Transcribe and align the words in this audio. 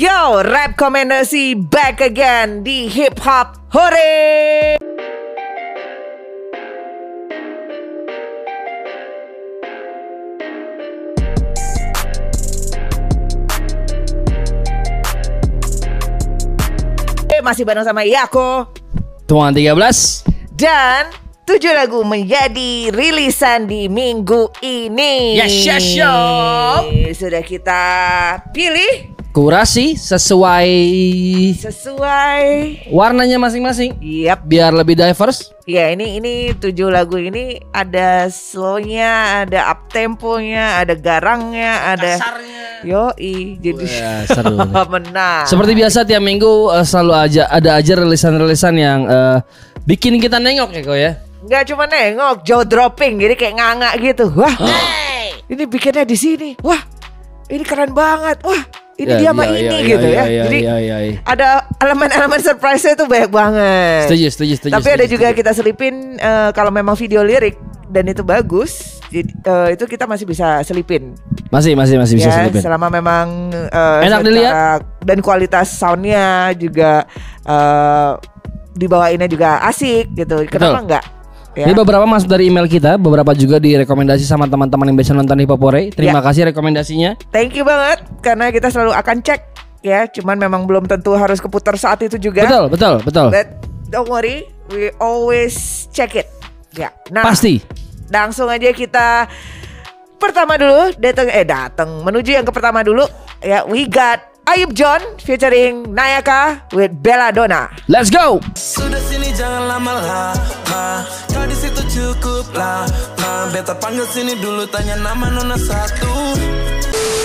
Yo, 0.00 0.40
rap 0.40 0.80
kombinasi 0.80 1.60
back 1.68 2.00
again 2.00 2.64
di 2.64 2.88
hip 2.88 3.20
hop 3.20 3.60
hore. 3.68 4.80
Eh, 17.28 17.40
Masih 17.44 17.68
bareng 17.68 17.84
sama 17.84 18.00
Yako 18.08 18.72
Tuan 19.28 19.52
13 19.52 20.24
dan 20.56 21.12
tujuh 21.44 21.76
lagu 21.76 22.00
menjadi 22.08 22.88
rilisan 22.88 23.68
di 23.68 23.92
minggu 23.92 24.48
ini. 24.64 25.36
Yes, 25.36 25.60
yes, 25.60 25.84
yes. 25.92 27.20
Sudah 27.20 27.44
kita 27.44 27.84
pilih 28.56 29.19
Kurasi 29.30 29.94
sesuai 29.94 30.70
sesuai 31.54 32.44
warnanya 32.90 33.38
masing-masing 33.38 33.94
Yap, 34.02 34.42
Biar 34.42 34.74
lebih 34.74 34.98
diverse 34.98 35.54
ya 35.70 35.94
ini 35.94 36.18
ini 36.18 36.50
tujuh 36.58 36.90
lagu 36.90 37.14
ini 37.14 37.62
ada 37.70 38.26
slownya, 38.26 39.46
ada 39.46 39.70
up 39.70 39.86
temponya, 39.86 40.82
ada 40.82 40.98
garangnya, 40.98 41.94
ada 41.94 42.18
yo 42.82 43.14
jadi 43.62 43.86
Wah, 43.86 44.22
seru. 44.26 44.58
menang. 44.98 45.46
Seperti 45.46 45.72
biasa 45.78 46.02
tiap 46.02 46.26
minggu 46.26 46.74
eh, 46.74 46.82
selalu 46.82 47.14
aja 47.14 47.42
ada 47.46 47.78
aja 47.78 47.92
rilisan-rilisan 48.02 48.74
yang 48.74 49.06
eh, 49.06 49.38
bikin 49.86 50.18
kita 50.18 50.42
nengok 50.42 50.74
ya 50.74 50.82
kok 50.82 50.98
ya 50.98 51.12
nggak 51.40 51.62
cuma 51.72 51.88
nengok, 51.88 52.44
jaw 52.44 52.60
dropping, 52.68 53.16
jadi 53.16 53.34
kayak 53.34 53.54
nganga 53.56 53.90
gitu. 53.96 54.28
Wah, 54.36 54.52
ini 55.48 55.64
bikinnya 55.64 56.04
di 56.04 56.12
sini. 56.12 56.50
Wah, 56.60 56.84
ini 57.48 57.64
keren 57.64 57.96
banget. 57.96 58.44
Wah, 58.44 58.60
ini 59.00 59.10
Ya, 59.10 59.18
dia 59.18 59.30
sama 59.32 59.44
ya, 59.48 59.56
ini 59.56 59.76
ya, 59.80 59.88
gitu 59.88 60.06
ya, 60.06 60.12
ya. 60.12 60.24
ya, 60.28 60.42
Jadi 60.44 60.58
ada 61.24 61.48
elemen-elemen 61.80 62.36
surprise-nya 62.38 62.94
tuh 62.94 63.08
banyak 63.08 63.30
banget. 63.32 64.02
Setuju, 64.06 64.26
setuju, 64.28 64.52
setuju 64.60 64.72
Tapi 64.76 64.88
ada 64.92 65.04
juga 65.08 65.26
setuju. 65.32 65.38
kita 65.40 65.50
selipin 65.56 65.94
eh, 66.14 66.50
kalau 66.52 66.68
memang 66.68 66.92
video 66.94 67.24
lirik 67.24 67.56
dan 67.88 68.06
itu 68.06 68.20
bagus, 68.20 69.00
jadi, 69.08 69.26
eh, 69.26 69.68
itu 69.74 69.84
kita 69.88 70.04
masih 70.04 70.28
bisa 70.28 70.60
selipin. 70.62 71.16
Masih, 71.48 71.74
masih, 71.74 71.96
masih 71.98 72.14
bisa 72.20 72.28
ya, 72.30 72.36
selipin 72.44 72.60
selama 72.60 72.86
memang 72.86 73.26
eh, 73.50 74.06
Enak 74.06 74.20
dilihat. 74.22 74.80
dan 75.02 75.18
kualitas 75.18 75.72
soundnya 75.72 76.52
juga 76.54 77.08
eh 77.42 78.12
dibawainnya 78.70 79.26
juga 79.26 79.58
asik 79.66 80.14
gitu. 80.14 80.46
Kenapa 80.46 80.78
Betul. 80.78 80.84
enggak? 80.86 81.04
Ya. 81.60 81.68
Ini 81.68 81.76
beberapa 81.76 82.08
masuk 82.08 82.24
dari 82.26 82.48
email 82.48 82.64
kita, 82.64 82.96
beberapa 82.96 83.36
juga 83.36 83.60
direkomendasi 83.60 84.24
sama 84.24 84.48
teman-teman 84.48 84.88
yang 84.88 84.96
biasa 84.96 85.12
nonton 85.12 85.36
di 85.36 85.44
Popore. 85.44 85.92
Terima 85.92 86.18
Ya. 86.18 86.24
kasih 86.24 86.42
rekomendasinya. 86.48 87.20
Thank 87.28 87.52
you 87.52 87.68
banget 87.68 88.00
karena 88.24 88.48
kita 88.48 88.72
selalu 88.72 88.96
akan 88.96 89.20
cek 89.20 89.40
ya, 89.80 90.08
cuman 90.08 90.40
memang 90.40 90.64
belum 90.64 90.88
tentu 90.88 91.12
harus 91.12 91.36
keputar 91.36 91.76
saat 91.76 92.00
itu 92.00 92.16
juga. 92.16 92.48
Betul, 92.48 92.64
betul, 92.72 92.94
betul. 93.04 93.28
But 93.28 93.60
don't 93.86 94.08
worry, 94.08 94.48
we 94.72 94.88
always 94.96 95.84
check 95.92 96.16
it. 96.16 96.32
Ya. 96.72 96.96
Nah, 97.12 97.28
Pasti. 97.28 97.60
langsung 98.08 98.48
aja 98.48 98.72
kita 98.72 99.28
pertama 100.16 100.56
dulu 100.56 100.96
datang 100.96 101.28
eh 101.28 101.44
datang 101.44 102.00
menuju 102.00 102.30
yang 102.32 102.44
ke 102.44 102.52
pertama 102.52 102.80
dulu 102.80 103.04
ya 103.40 103.64
we 103.64 103.84
got 103.84 104.20
Ayub 104.50 104.74
John 104.74 104.98
featuring 105.22 105.94
Nayaka 105.94 106.66
with 106.74 106.90
Belladonna. 106.98 107.70
Let's 107.86 108.10
go. 108.10 108.42
Sudah 108.58 108.98
sini 109.06 109.30
jangan 109.30 109.70
lama-lama 109.70 111.06
Kau 111.30 111.46
di 111.46 111.54
situ 111.54 111.78
cukup 111.86 112.50
lama 112.58 113.30
Beta 113.54 113.78
panggil 113.78 114.02
sini 114.10 114.34
dulu 114.34 114.66
tanya 114.66 114.98
nama 114.98 115.30
nona 115.30 115.54
satu 115.54 116.34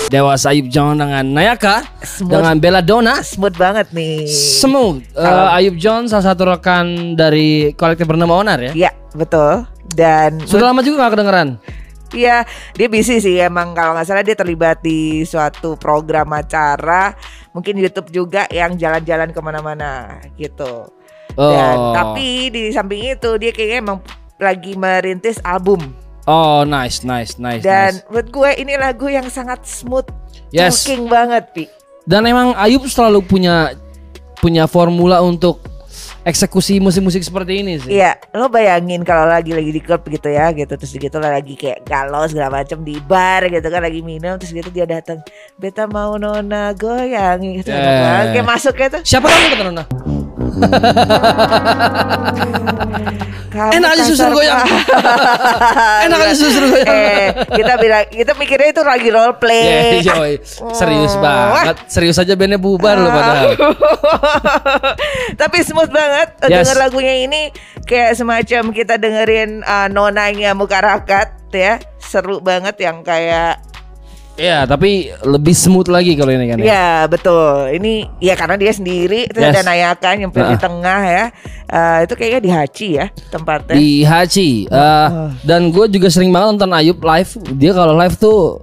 Dewa 0.06 0.38
Ayub 0.38 0.70
John 0.70 1.02
dengan 1.02 1.26
Nayaka 1.26 1.82
Smooth. 1.98 2.30
dengan 2.30 2.54
Belladonna. 2.62 3.14
Smooth 3.26 3.58
banget 3.58 3.90
nih. 3.90 4.30
Smooth. 4.30 5.02
Eh, 5.02 5.18
Kalau- 5.18 5.50
Ayub 5.50 5.74
John 5.82 6.06
salah 6.06 6.30
satu 6.30 6.46
rekan 6.46 7.18
dari 7.18 7.74
kolektif 7.74 8.06
bernama 8.06 8.38
Onar 8.38 8.70
ya. 8.70 8.72
Ya, 8.86 8.90
betul. 9.18 9.66
Dan 9.98 10.46
Sudah 10.46 10.70
lama 10.70 10.86
juga 10.86 11.10
gak 11.10 11.18
kedengeran. 11.18 11.58
Iya, 12.14 12.46
dia 12.74 12.86
busy 12.86 13.18
sih 13.18 13.36
emang 13.38 13.74
kalau 13.74 13.96
nggak 13.96 14.06
salah 14.06 14.22
dia 14.22 14.38
terlibat 14.38 14.78
di 14.78 15.26
suatu 15.26 15.74
program 15.74 16.30
acara, 16.30 17.14
mungkin 17.50 17.78
YouTube 17.78 18.14
juga 18.14 18.46
yang 18.50 18.78
jalan-jalan 18.78 19.34
ke 19.34 19.40
mana-mana 19.42 20.22
gitu. 20.36 20.86
Dan 21.34 21.76
Oh. 21.76 21.92
tapi 21.92 22.48
di 22.48 22.62
samping 22.72 23.12
itu 23.12 23.30
dia 23.36 23.50
kayaknya 23.52 23.78
emang 23.82 23.98
lagi 24.38 24.72
merintis 24.72 25.36
album. 25.42 25.92
Oh, 26.26 26.66
nice, 26.66 27.06
nice, 27.06 27.38
nice, 27.38 27.62
Dan 27.62 28.02
nice. 28.02 28.06
buat 28.10 28.26
gue 28.30 28.50
ini 28.58 28.74
lagu 28.74 29.06
yang 29.06 29.30
sangat 29.30 29.62
smooth, 29.62 30.06
Yes. 30.50 30.82
talking 30.82 31.06
banget, 31.06 31.44
Pi. 31.54 31.64
Dan 32.02 32.26
emang 32.26 32.54
Ayub 32.54 32.82
selalu 32.86 33.22
punya 33.22 33.74
punya 34.38 34.66
formula 34.66 35.22
untuk 35.22 35.62
eksekusi 36.26 36.82
musik-musik 36.82 37.22
seperti 37.22 37.62
ini 37.62 37.78
sih. 37.78 38.02
Iya, 38.02 38.18
lo 38.34 38.50
bayangin 38.50 39.06
kalau 39.06 39.30
lagi 39.30 39.54
lagi 39.54 39.70
di 39.70 39.78
klub 39.78 40.02
gitu 40.10 40.26
ya, 40.26 40.50
gitu 40.50 40.74
terus 40.74 40.90
gitu 40.90 41.16
lo 41.22 41.30
lagi 41.30 41.54
kayak 41.54 41.86
galau 41.86 42.26
segala 42.26 42.60
macam 42.60 42.82
di 42.82 42.98
bar 42.98 43.46
gitu 43.46 43.62
kan 43.70 43.78
lagi 43.78 44.02
minum 44.02 44.34
terus 44.34 44.50
gitu 44.50 44.66
dia 44.74 44.90
datang, 44.90 45.22
beta 45.54 45.86
mau 45.86 46.18
nona 46.18 46.74
goyang 46.74 47.62
gitu, 47.62 47.70
Yeah. 47.70 48.34
kayak 48.34 48.46
masuknya 48.46 48.88
tuh. 48.98 49.02
Siapa 49.06 49.30
kamu 49.30 49.46
kata 49.54 49.62
Nona? 49.70 49.84
Kamu 53.46 53.72
Enak 53.72 53.88
aja 53.88 54.04
susul 54.04 54.28
goyang. 54.30 54.60
Enak 56.06 56.18
aja 56.20 56.34
susul 56.36 56.64
goyang. 56.68 56.88
Eh, 56.92 57.26
kita 57.56 57.72
bilang 57.80 58.04
kita 58.06 58.32
mikirnya 58.36 58.68
itu 58.68 58.82
lagi 58.84 59.08
role 59.08 59.32
play. 59.40 59.64
Yeah, 60.02 60.12
yoi. 60.12 60.32
serius 60.76 61.16
Oh. 61.16 61.22
banget. 61.24 61.76
Serius 61.88 62.20
aja 62.20 62.36
bandnya 62.36 62.60
bubar 62.60 63.00
loh 63.00 63.08
padahal. 63.08 63.50
Tapi 65.40 65.56
smooth 65.62 65.88
banget 65.88 66.28
Yes. 66.46 66.68
denger 66.68 66.76
lagunya 66.78 67.14
ini 67.18 67.48
kayak 67.82 68.14
semacam 68.14 68.62
kita 68.70 69.00
dengerin 69.00 69.64
uh, 69.64 69.88
nonanya 69.88 70.52
muka 70.52 70.78
rakat 70.78 71.32
ya. 71.48 71.80
Seru 71.96 72.38
banget 72.38 72.76
yang 72.76 73.00
kayak 73.00 73.58
Iya, 74.36 74.68
tapi 74.68 75.08
lebih 75.24 75.56
smooth 75.56 75.88
lagi 75.88 76.12
kalau 76.12 76.28
ini 76.28 76.44
kan 76.46 76.60
ya. 76.60 76.66
Ya 76.68 76.88
betul. 77.08 77.72
Ini 77.72 78.04
ya 78.20 78.36
karena 78.36 78.60
dia 78.60 78.68
sendiri 78.68 79.24
terus 79.32 79.48
Yes. 79.48 79.52
ada 79.56 79.62
Nayaka 79.64 80.10
nyempil 80.12 80.44
di 80.44 80.56
Nah. 80.56 80.60
tengah 80.60 81.00
ya. 81.02 81.24
Eh, 81.66 81.98
itu 82.04 82.12
kayaknya 82.14 82.40
di 82.44 82.50
Haji 82.52 82.88
ya 82.94 83.06
tempatnya. 83.32 83.74
Di 83.74 83.90
Haji. 84.04 84.50
Eh, 84.68 85.08
dan 85.40 85.72
gue 85.72 85.84
juga 85.88 86.12
sering 86.12 86.28
banget 86.30 86.52
nonton 86.54 86.76
Ayub 86.76 87.00
live. 87.00 87.30
Dia 87.56 87.72
kalau 87.72 87.96
live 87.96 88.14
tuh 88.14 88.60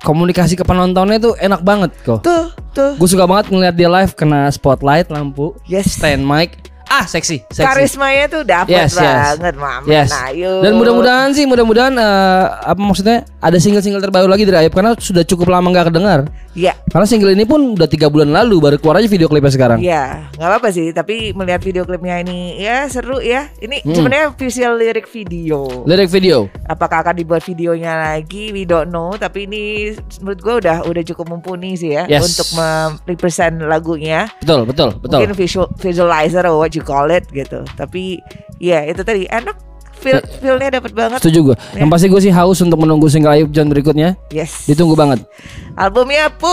komunikasi 0.00 0.56
ke 0.56 0.64
penontonnya 0.64 1.20
tuh 1.20 1.36
enak 1.36 1.60
banget 1.60 1.92
kok. 2.00 2.24
Tuh, 2.24 2.48
tuh. 2.72 2.96
Gue 2.96 3.08
suka 3.08 3.28
banget 3.28 3.52
ngeliat 3.52 3.76
dia 3.76 3.92
live 3.92 4.16
kena 4.16 4.48
spotlight 4.48 5.12
lampu, 5.12 5.52
Yes. 5.68 6.00
stand 6.00 6.24
mic. 6.24 6.69
Ah, 6.90 7.06
seksi, 7.06 7.46
seksi. 7.46 7.62
Karismanya 7.62 8.26
tuh 8.26 8.42
dapat 8.42 8.74
Yes, 8.74 8.98
yes. 8.98 9.38
banget, 9.38 9.54
Mama. 9.54 9.86
Yes. 9.86 10.10
Ayu. 10.10 10.58
Dan 10.58 10.74
mudah-mudahan 10.74 11.30
sih, 11.30 11.46
mudah-mudahan 11.46 11.94
eh, 11.94 12.42
apa 12.66 12.76
maksudnya 12.76 13.22
ada 13.38 13.54
single-single 13.56 14.02
terbaru 14.02 14.26
lagi 14.26 14.42
dari 14.42 14.66
Ayub 14.66 14.74
karena 14.74 14.98
sudah 14.98 15.22
cukup 15.22 15.48
lama 15.48 15.70
nggak 15.70 15.86
kedengar. 15.86 16.26
Ya, 16.50 16.74
Karena 16.90 17.06
single 17.06 17.30
ini 17.30 17.46
pun 17.46 17.78
udah 17.78 17.86
tiga 17.86 18.10
bulan 18.10 18.34
lalu 18.34 18.58
baru 18.58 18.76
keluar 18.76 18.98
aja 18.98 19.06
video 19.06 19.30
klipnya 19.30 19.54
sekarang. 19.54 19.78
ya, 19.78 20.26
nggak 20.34 20.48
apa-apa 20.50 20.68
sih. 20.68 20.90
Tapi 20.90 21.30
melihat 21.30 21.62
video 21.62 21.86
klipnya 21.86 22.18
ini, 22.18 22.58
ya 22.58 22.90
seru 22.90 23.22
ya. 23.22 23.46
Ini 23.56 23.86
Hmm. 23.86 23.94
sebenarnya 23.94 24.26
visual 24.34 24.74
lirik 24.74 25.06
video. 25.06 25.86
Lirik 25.86 26.10
video. 26.10 26.50
Apakah 26.66 27.06
akan 27.06 27.14
dibuat 27.14 27.46
videonya 27.46 27.94
lagi? 28.10 28.50
We 28.50 28.66
don't 28.66 28.90
know. 28.90 29.14
Tapi 29.14 29.46
ini 29.46 29.94
menurut 30.18 30.40
gue 30.42 30.54
udah 30.58 30.76
udah 30.84 31.02
cukup 31.06 31.30
mumpuni 31.30 31.78
sih 31.78 31.94
ya 31.94 32.10
Yes. 32.10 32.26
untuk 32.26 32.58
merepresent 32.58 33.62
lagunya. 33.62 34.26
Betul, 34.42 34.66
betul, 34.66 34.98
betul. 34.98 35.18
Mungkin 35.22 35.38
visual 35.38 35.70
visualizer 35.78 36.42
what 36.50 36.74
you 36.74 36.79
call 36.82 37.08
it 37.12 37.28
gitu. 37.30 37.62
Tapi 37.76 38.20
ya 38.58 38.84
itu 38.84 39.00
tadi 39.04 39.26
enak. 39.30 39.56
Feel 40.00 40.24
feelnya 40.40 40.80
dapat 40.80 40.96
banget. 40.96 41.18
Setuju 41.20 41.52
gue. 41.52 41.56
Ya. 41.76 41.84
Yang 41.84 41.90
pasti 41.92 42.06
gue 42.08 42.20
sih 42.24 42.32
haus 42.32 42.58
untuk 42.64 42.80
menunggu 42.80 43.04
single 43.12 43.36
Ayub 43.36 43.52
John 43.52 43.68
berikutnya. 43.68 44.16
Yes. 44.32 44.64
Ditunggu 44.64 44.96
banget. 44.96 45.28
Albumnya 45.76 46.32
pu 46.32 46.48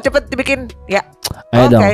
cepet 0.00 0.32
dibikin. 0.32 0.72
Ya. 0.88 1.04
Oke. 1.52 1.76
dong. 1.76 1.84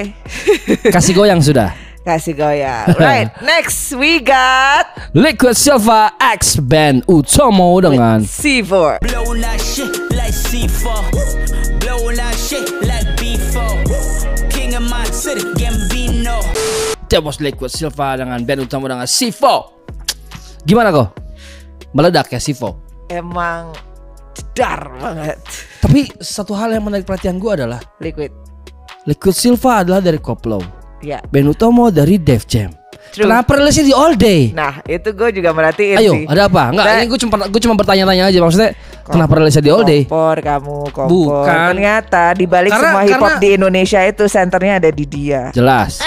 Kasih 0.95 1.13
goyang 1.19 1.43
sudah. 1.43 1.75
Kasih 2.07 2.35
goyang. 2.35 2.87
Right. 3.03 3.31
Next 3.43 3.95
we 3.95 4.19
got 4.23 4.91
Liquid 5.15 5.55
Silva 5.59 6.15
X 6.19 6.59
Band 6.59 7.07
Utomo 7.07 7.79
dengan 7.83 8.23
C4. 8.23 9.03
Blow 9.03 9.35
that 9.39 9.59
shit 9.59 9.95
like 10.15 10.35
C4 10.35 10.87
Blow 11.83 12.11
that 12.15 12.35
shit 12.39 12.67
like 12.87 13.02
Demos 17.13 17.37
Liquid 17.37 17.69
Silva 17.69 18.17
dengan 18.17 18.41
band 18.41 18.65
Utomo 18.65 18.89
dengan 18.89 19.05
Sivo. 19.05 19.85
Gimana 20.65 20.89
kok? 20.89 21.13
Meledak 21.93 22.33
ya 22.33 22.41
Sivo. 22.41 22.81
Emang 23.13 23.69
jedar 24.33 24.89
banget. 24.97 25.37
Tapi 25.85 26.09
satu 26.17 26.57
hal 26.57 26.73
yang 26.73 26.89
menarik 26.89 27.05
perhatian 27.05 27.37
gue 27.37 27.53
adalah 27.53 27.85
Liquid. 28.01 28.33
Liquid 29.05 29.37
Silva 29.37 29.85
adalah 29.85 30.01
dari 30.01 30.17
Koplo. 30.17 30.65
Ya. 31.05 31.21
Ben 31.29 31.45
Utomo 31.45 31.93
dari 31.93 32.17
Def 32.17 32.49
Jam. 32.49 32.73
True. 33.13 33.29
Kenapa 33.29 33.61
rilisnya 33.61 33.85
di 33.85 33.93
All 33.93 34.17
Day? 34.17 34.57
Nah, 34.57 34.81
itu 34.89 35.13
gue 35.13 35.29
juga 35.37 35.53
merhatiin 35.53 36.01
Ayo, 36.01 36.17
sih. 36.17 36.25
ada 36.25 36.49
apa? 36.49 36.73
Enggak, 36.73 36.87
Nah, 36.87 36.95
ini 36.97 37.07
gue 37.13 37.19
cuma 37.21 37.35
gue 37.45 37.61
cuma 37.61 37.75
bertanya-tanya 37.77 38.25
aja 38.33 38.39
maksudnya. 38.41 38.71
Kenapa 39.05 39.33
rilisnya 39.37 39.61
di 39.61 39.69
All 39.69 39.85
Day? 39.85 40.03
Kompor 40.09 40.39
kamu, 40.41 40.77
kompor. 40.89 41.09
Bukan. 41.11 41.67
Ternyata 41.77 42.33
di 42.33 42.47
balik 42.49 42.73
Karena- 42.73 42.89
semua 42.89 43.03
hip 43.05 43.21
hop 43.21 43.35
di 43.37 43.49
Indonesia 43.53 44.01
itu 44.01 44.25
senternya 44.25 44.81
ada 44.81 44.89
di 44.89 45.05
dia. 45.05 45.53
Jelas. 45.53 46.01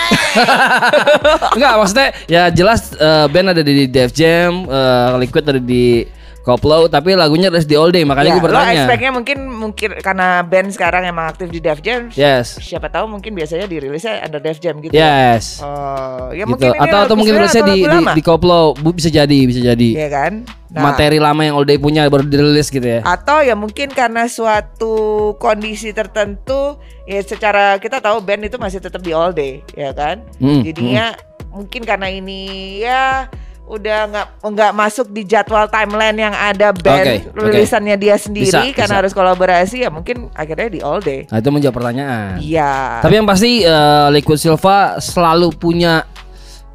Enggak 1.55 1.73
maksudnya 1.79 2.09
ya 2.27 2.43
jelas 2.51 2.91
eh, 2.95 3.25
band 3.31 3.55
ada 3.55 3.61
di 3.63 3.85
Def 3.87 4.11
Jam, 4.11 4.67
eh, 4.67 5.09
Liquid 5.23 5.45
ada 5.45 5.61
di 5.61 6.05
Koplo, 6.45 6.85
tapi 6.85 7.17
lagunya 7.17 7.49
rilis 7.49 7.65
di 7.65 7.73
All 7.73 7.89
Day 7.89 8.05
makanya 8.05 8.29
Ya, 8.29 8.35
gue 8.35 8.43
lo 8.43 8.47
bertanya. 8.47 8.85
expect-nya 8.85 9.11
mungkin 9.11 9.37
mungkin 9.49 9.89
karena 9.97 10.27
band 10.39 10.69
sekarang 10.69 11.03
emang 11.03 11.25
aktif 11.27 11.49
di 11.49 11.57
Def 11.57 11.81
Jam. 11.81 12.13
Yes. 12.13 12.61
Siapa 12.61 12.85
tahu 12.87 13.09
mungkin 13.09 13.33
biasanya 13.33 13.65
dirilisnya 13.65 14.21
under 14.21 14.37
Def 14.37 14.61
Jam 14.61 14.77
gitu. 14.77 14.93
Yes. 14.93 15.57
Oh, 15.59 16.29
ya 16.29 16.45
gitu. 16.45 16.53
mungkin 16.53 16.69
Atau 16.77 16.99
atau 17.01 17.15
mungkin 17.15 17.33
rilisnya 17.35 17.65
di, 17.65 17.81
di 17.81 17.97
di 18.11 18.21
Koplo, 18.21 18.61
bisa 18.87 19.09
jadi, 19.09 19.39
bisa 19.43 19.57
jadi. 19.59 19.89
Iya 19.97 20.09
kan? 20.09 20.33
Nah, 20.67 20.81
Materi 20.85 21.17
lama 21.17 21.41
yang 21.41 21.55
All 21.55 21.63
Day 21.63 21.75
punya 21.75 22.05
baru 22.05 22.21
dirilis 22.21 22.67
gitu 22.67 22.83
ya. 22.83 23.01
atau 23.01 23.39
ya 23.39 23.55
mungkin 23.55 23.89
karena 23.89 24.27
suatu 24.27 24.93
kondisi 25.35 25.89
tertentu 25.91 26.75
ya 27.03 27.19
secara 27.19 27.77
kita 27.77 27.97
tahu 27.97 28.19
band 28.19 28.45
itu 28.45 28.57
masih 28.57 28.77
tetap 28.77 28.99
di 28.99 29.09
all 29.09 29.31
day 29.31 29.63
ya 29.71 29.89
kan 29.91 30.19
Hmm, 30.35 30.61
jadinya 30.61 31.15
mungkin 31.47 31.81
karena 31.81 32.09
ini 32.09 32.41
ya 32.81 33.31
udah 33.65 33.99
nggak 34.05 34.27
nggak 34.45 34.71
masuk 34.71 35.09
di 35.09 35.25
jadwal 35.25 35.65
timeline 35.65 36.13
yang 36.15 36.31
ada 36.31 36.69
band 36.69 37.25
oke. 37.25 37.33
rilisannya 37.35 37.97
dia 37.97 38.13
sendiri 38.13 38.45
Bisa, 38.45 38.61
karena 38.71 38.93
bisa. 38.93 38.99
harus 39.01 39.11
kolaborasi 39.11 39.81
ya 39.81 39.89
mungkin 39.89 40.29
akhirnya 40.31 40.69
di 40.69 40.79
all 40.79 41.01
day 41.01 41.25
Nah, 41.25 41.41
itu 41.41 41.49
menjawab 41.49 41.75
pertanyaan. 41.75 42.37
iya 42.37 43.01
Tapi 43.01 43.13
yang 43.15 43.25
pasti 43.25 43.61
eh, 43.61 44.07
Liquid 44.11 44.37
Silva 44.37 44.97
selalu 44.97 45.49
punya 45.51 46.05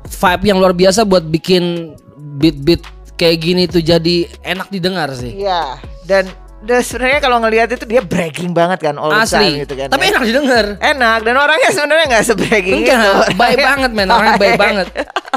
vibe 0.02 0.44
yang 0.44 0.58
luar 0.58 0.74
biasa 0.74 1.04
buat 1.04 1.22
bikin 1.22 1.94
beat-beat 2.36 2.82
kayak 3.14 3.38
gini 3.38 3.62
tuh 3.64 3.80
jadi 3.80 4.26
enak 4.42 4.66
didengar 4.68 5.12
sih. 5.12 5.30
iya 5.36 5.78
dan 6.02 6.26
dan 6.60 6.80
sebenarnya 6.80 7.18
kalau 7.18 7.40
ngelihat 7.40 7.68
itu 7.70 7.84
dia 7.84 8.00
bragging 8.00 8.52
banget 8.52 8.78
kan 8.82 8.94
all 8.94 9.08
Asli. 9.10 9.40
time 9.40 9.54
gitu 9.62 9.74
kan 9.74 9.88
Tapi 9.88 10.02
ya. 10.02 10.10
enak 10.10 10.22
didengar. 10.22 10.64
enak 10.76 11.18
dan 11.20 11.34
orangnya 11.34 11.70
sebenarnya 11.70 12.06
nggak 12.10 12.24
sebragging 12.26 12.80
Enggak, 12.80 13.00
itu 13.00 13.34
baik 13.34 13.58
banget 13.58 13.90
men, 13.90 14.08
orangnya 14.08 14.36
baik 14.36 14.58
banget. 14.66 14.86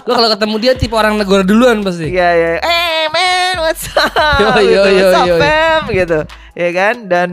Lo 0.04 0.12
kalau 0.14 0.30
ketemu 0.30 0.56
dia 0.60 0.74
tipe 0.74 0.92
orang 0.92 1.16
negara 1.16 1.42
duluan 1.42 1.80
pasti. 1.80 2.10
Iya 2.10 2.30
iya. 2.34 2.52
Eh 2.60 3.04
man, 3.08 3.56
what's 3.62 3.88
up? 3.90 4.12
Yo, 4.36 4.48
yo, 4.60 4.62
gitu. 4.62 4.90
yo, 4.92 5.06
what's 5.06 5.16
up, 5.16 5.26
yo. 5.26 5.36
fam? 5.40 5.82
Gitu. 5.88 6.20
Ya 6.54 6.70
kan? 6.70 6.96
Dan 7.08 7.30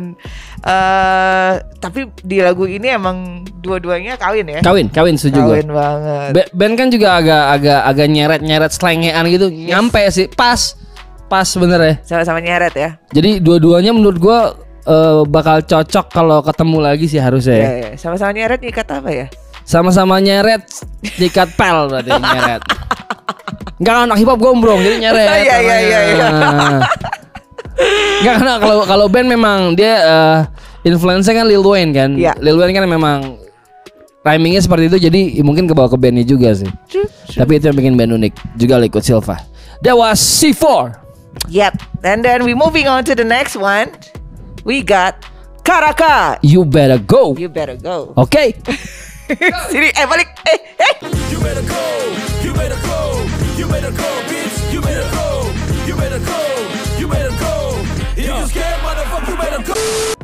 eh 0.61 1.53
tapi 1.77 2.01
di 2.17 2.39
lagu 2.39 2.65
ini 2.65 2.87
emang 2.87 3.17
dua-duanya 3.57 4.15
kawin 4.15 4.47
ya. 4.47 4.61
Kawin, 4.61 4.87
kawin 4.87 5.17
setuju 5.17 5.41
gue. 5.41 5.55
Kawin 5.57 5.71
banget. 5.71 6.31
Ba- 6.31 6.51
Band 6.53 6.75
kan 6.77 6.89
juga 6.89 7.09
agak 7.17 7.43
agak 7.55 7.81
agak 7.83 8.07
nyeret 8.07 8.41
nyeret 8.41 8.71
slengean 8.71 9.25
gitu, 9.27 9.49
nyampe 9.49 9.99
sih, 10.09 10.29
pas, 10.29 10.77
pas 11.31 11.47
bener 11.47 11.79
ya. 11.79 11.95
Sama-sama 12.03 12.43
nyeret 12.43 12.75
ya. 12.75 12.91
Jadi 13.15 13.39
dua-duanya 13.39 13.95
menurut 13.95 14.19
gua 14.19 14.39
eh, 14.83 15.23
bakal 15.31 15.63
cocok 15.63 16.11
kalau 16.11 16.43
ketemu 16.43 16.77
lagi 16.83 17.07
sih 17.07 17.23
harusnya 17.23 17.55
ya. 17.55 17.63
Iya 17.63 17.73
iya. 17.79 17.91
Sama-sama 17.95 18.35
nyeret 18.35 18.59
nyikat 18.59 18.89
apa 18.91 19.11
ya? 19.15 19.27
Sama-sama 19.63 20.19
nyeret 20.19 20.67
dikat 21.15 21.55
pel 21.55 21.87
berarti 21.87 22.11
nyeret. 22.11 22.63
Enggak 23.79 23.97
anak 24.11 24.17
hip 24.19 24.29
hop 24.29 24.41
gombrong 24.43 24.83
jadi 24.83 24.97
nyeret. 24.99 25.29
Iya, 25.47 25.57
iya, 25.63 25.77
iya, 25.79 26.01
iya. 26.11 26.29
Enggak 28.21 28.35
karena 28.43 28.55
kalau 28.59 28.83
kalau 28.85 29.07
band 29.07 29.29
memang 29.31 29.79
dia 29.79 29.95
eh, 30.03 30.39
influence 30.91 31.31
kan 31.31 31.47
Lil 31.47 31.63
Wayne 31.63 31.95
kan. 31.95 32.11
Iya. 32.19 32.35
Lil 32.43 32.59
Wayne 32.59 32.75
kan 32.75 32.85
memang 32.91 33.19
timingnya 34.21 34.61
seperti 34.61 34.93
itu 34.93 34.99
jadi 35.09 35.41
mungkin 35.41 35.65
kebawa 35.65 35.89
ke 35.89 35.97
bandnya 35.97 36.27
juga 36.27 36.53
sih. 36.53 36.69
Tapi 37.33 37.63
itu 37.63 37.71
yang 37.71 37.77
bikin 37.79 37.95
band 37.95 38.13
unik 38.19 38.33
juga 38.59 38.75
Liquid 38.77 39.05
Silva. 39.07 39.39
That 39.81 39.97
was 39.97 40.19
C4. 40.21 40.93
Yep. 41.51 41.83
And 42.05 42.25
then 42.25 42.45
we 42.45 42.55
moving 42.55 42.87
on 42.87 43.05
to 43.05 43.15
the 43.15 43.25
next 43.25 43.57
one. 43.57 43.91
We 44.65 44.83
got 44.83 45.27
Karaka. 45.65 46.39
You 46.43 46.65
better 46.65 46.99
go. 46.99 47.37
You 47.37 47.49
better 47.49 47.77
go. 47.77 48.15
Okay. 48.17 48.55
Sini 49.71 49.91
eh 49.95 50.07
balik. 50.11 50.27
Eh 50.47 50.59
eh. 50.79 50.95
You 51.31 51.39
better 51.39 51.63
go, 51.63 51.83
you 52.43 52.51
better 52.53 52.81
go, 52.83 53.23
you 53.55 53.67
better 53.71 53.93
go, 53.95 54.11
bitch. 54.27 54.73
You 54.75 54.81
better 54.83 55.07
go, 55.15 55.27
you 55.87 55.95
better 55.95 56.19
go, 56.19 56.41
you 56.99 57.07
better 57.07 57.35
go. 57.39 57.55
If 58.19 58.27
you 58.27 58.47
scared, 58.51 58.81
motherfucker, 58.83 59.31
you 59.31 59.37
better 59.39 59.63
go. 59.63 59.80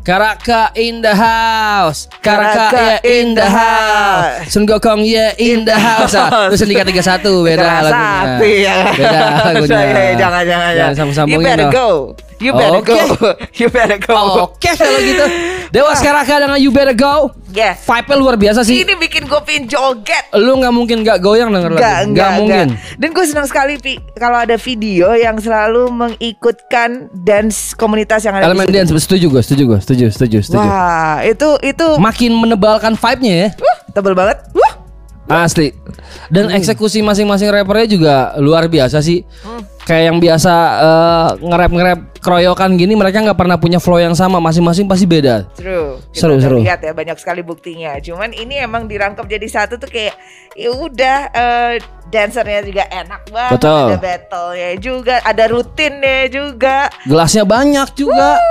Karaka 0.06 0.70
in 0.78 1.02
the 1.02 1.10
house. 1.10 2.06
Karaka, 2.22 2.70
Karaka 2.70 2.78
ya 2.78 2.96
in 3.02 3.34
the 3.34 3.42
house. 3.42 4.54
Sun 4.54 4.62
Gokong 4.62 5.02
ya 5.02 5.34
in 5.34 5.66
the 5.66 5.74
house. 5.74 6.14
Ah, 6.14 6.46
Terus 6.46 6.62
Sendika 6.62 6.86
31 6.86 7.26
beda 7.42 7.66
lagunya. 7.82 7.90
Hati 7.90 8.52
ya. 8.62 8.76
Beda 8.94 9.20
lagunya. 9.50 10.14
Jangan 10.14 10.42
jangan 10.46 10.70
Jangan 10.78 10.94
sambung-sambungin 10.94 11.34
You 11.34 11.42
better 11.42 11.68
go. 11.74 12.14
You 12.36 12.52
better 12.52 12.84
Oke. 12.84 12.92
go. 12.92 12.98
You 13.60 13.68
better 13.72 13.96
go. 13.96 14.52
Oke 14.52 14.70
kalau 14.76 15.00
gitu 15.00 15.24
Dewas 15.74 15.98
Karaka 15.98 16.46
dengan 16.46 16.58
You 16.60 16.70
Better 16.70 16.94
Go 16.94 17.32
Yeah. 17.56 17.72
Vibe-nya 17.72 18.16
luar 18.20 18.36
biasa 18.36 18.60
sih 18.68 18.84
Ini 18.84 19.00
bikin 19.00 19.24
gue 19.24 19.40
pin 19.48 19.64
joget. 19.64 20.28
Lu 20.36 20.60
gak 20.60 20.76
mungkin 20.76 21.00
gak 21.00 21.24
goyang 21.24 21.48
denger 21.48 21.72
lagu 21.72 21.80
Enggak, 21.80 21.98
enggak, 22.04 22.30
mungkin 22.36 22.66
enggak. 22.76 22.98
Dan 23.00 23.08
gue 23.16 23.24
senang 23.24 23.46
sekali 23.48 23.80
Pi 23.80 23.96
kalau 24.12 24.44
ada 24.44 24.60
video 24.60 25.16
yang 25.16 25.40
selalu 25.40 25.88
mengikutkan 25.88 27.08
dance 27.24 27.72
komunitas 27.72 28.28
yang 28.28 28.36
ada 28.36 28.44
Elemen 28.44 28.68
dance 28.68 28.92
setuju 28.92 29.32
gue 29.32 29.40
Setuju 29.40 29.62
gue 29.72 29.78
Setuju 29.80 30.04
Setuju 30.12 30.38
Setuju 30.44 30.68
Wah, 30.68 31.24
itu 31.24 31.48
itu 31.64 31.86
Makin 31.96 32.36
menebalkan 32.36 32.92
vibe-nya 32.92 33.34
ya 33.34 33.48
Wah, 33.56 33.78
tebel 33.96 34.12
banget. 34.12 34.36
Wah. 34.52 34.86
Asli. 35.26 35.74
Dan 36.30 36.54
eksekusi 36.54 37.02
masing-masing 37.02 37.50
rappernya 37.50 37.86
juga 37.90 38.14
luar 38.38 38.70
biasa 38.70 39.02
sih. 39.02 39.26
Kayak 39.86 40.04
yang 40.10 40.18
biasa 40.18 40.52
eh, 40.82 41.28
nge-rap 41.40 41.70
nge-rap 41.70 42.00
keroyokan 42.18 42.74
gini 42.74 42.98
mereka 42.98 43.22
nggak 43.22 43.38
pernah 43.38 43.54
punya 43.54 43.78
flow 43.78 44.02
yang 44.02 44.12
sama, 44.12 44.42
masing-masing 44.42 44.90
pasti 44.90 45.06
beda. 45.06 45.46
True. 45.54 46.02
Seru, 46.10 46.34
Kita 46.36 46.42
seru. 46.42 46.58
Lihat 46.58 46.80
ya 46.82 46.90
banyak 46.90 47.14
sekali 47.16 47.40
buktinya. 47.40 47.94
Cuman 48.02 48.34
ini 48.34 48.58
emang 48.58 48.84
dirangkap 48.84 49.22
jadi 49.24 49.46
satu 49.46 49.78
tuh 49.78 49.86
kayak 49.86 50.18
ya 50.52 50.74
udah 50.74 51.18
eh, 51.30 51.72
dancernya 52.06 52.66
juga 52.66 52.82
enak 52.84 53.22
banget. 53.30 53.52
Betul. 53.54 53.86
Ada 53.86 53.98
battle-nya 53.98 54.70
juga, 54.76 55.14
ada 55.22 55.44
rutinnya 55.46 56.20
juga. 56.26 56.76
Gelasnya 57.06 57.44
banyak 57.46 57.88
juga. 57.94 58.42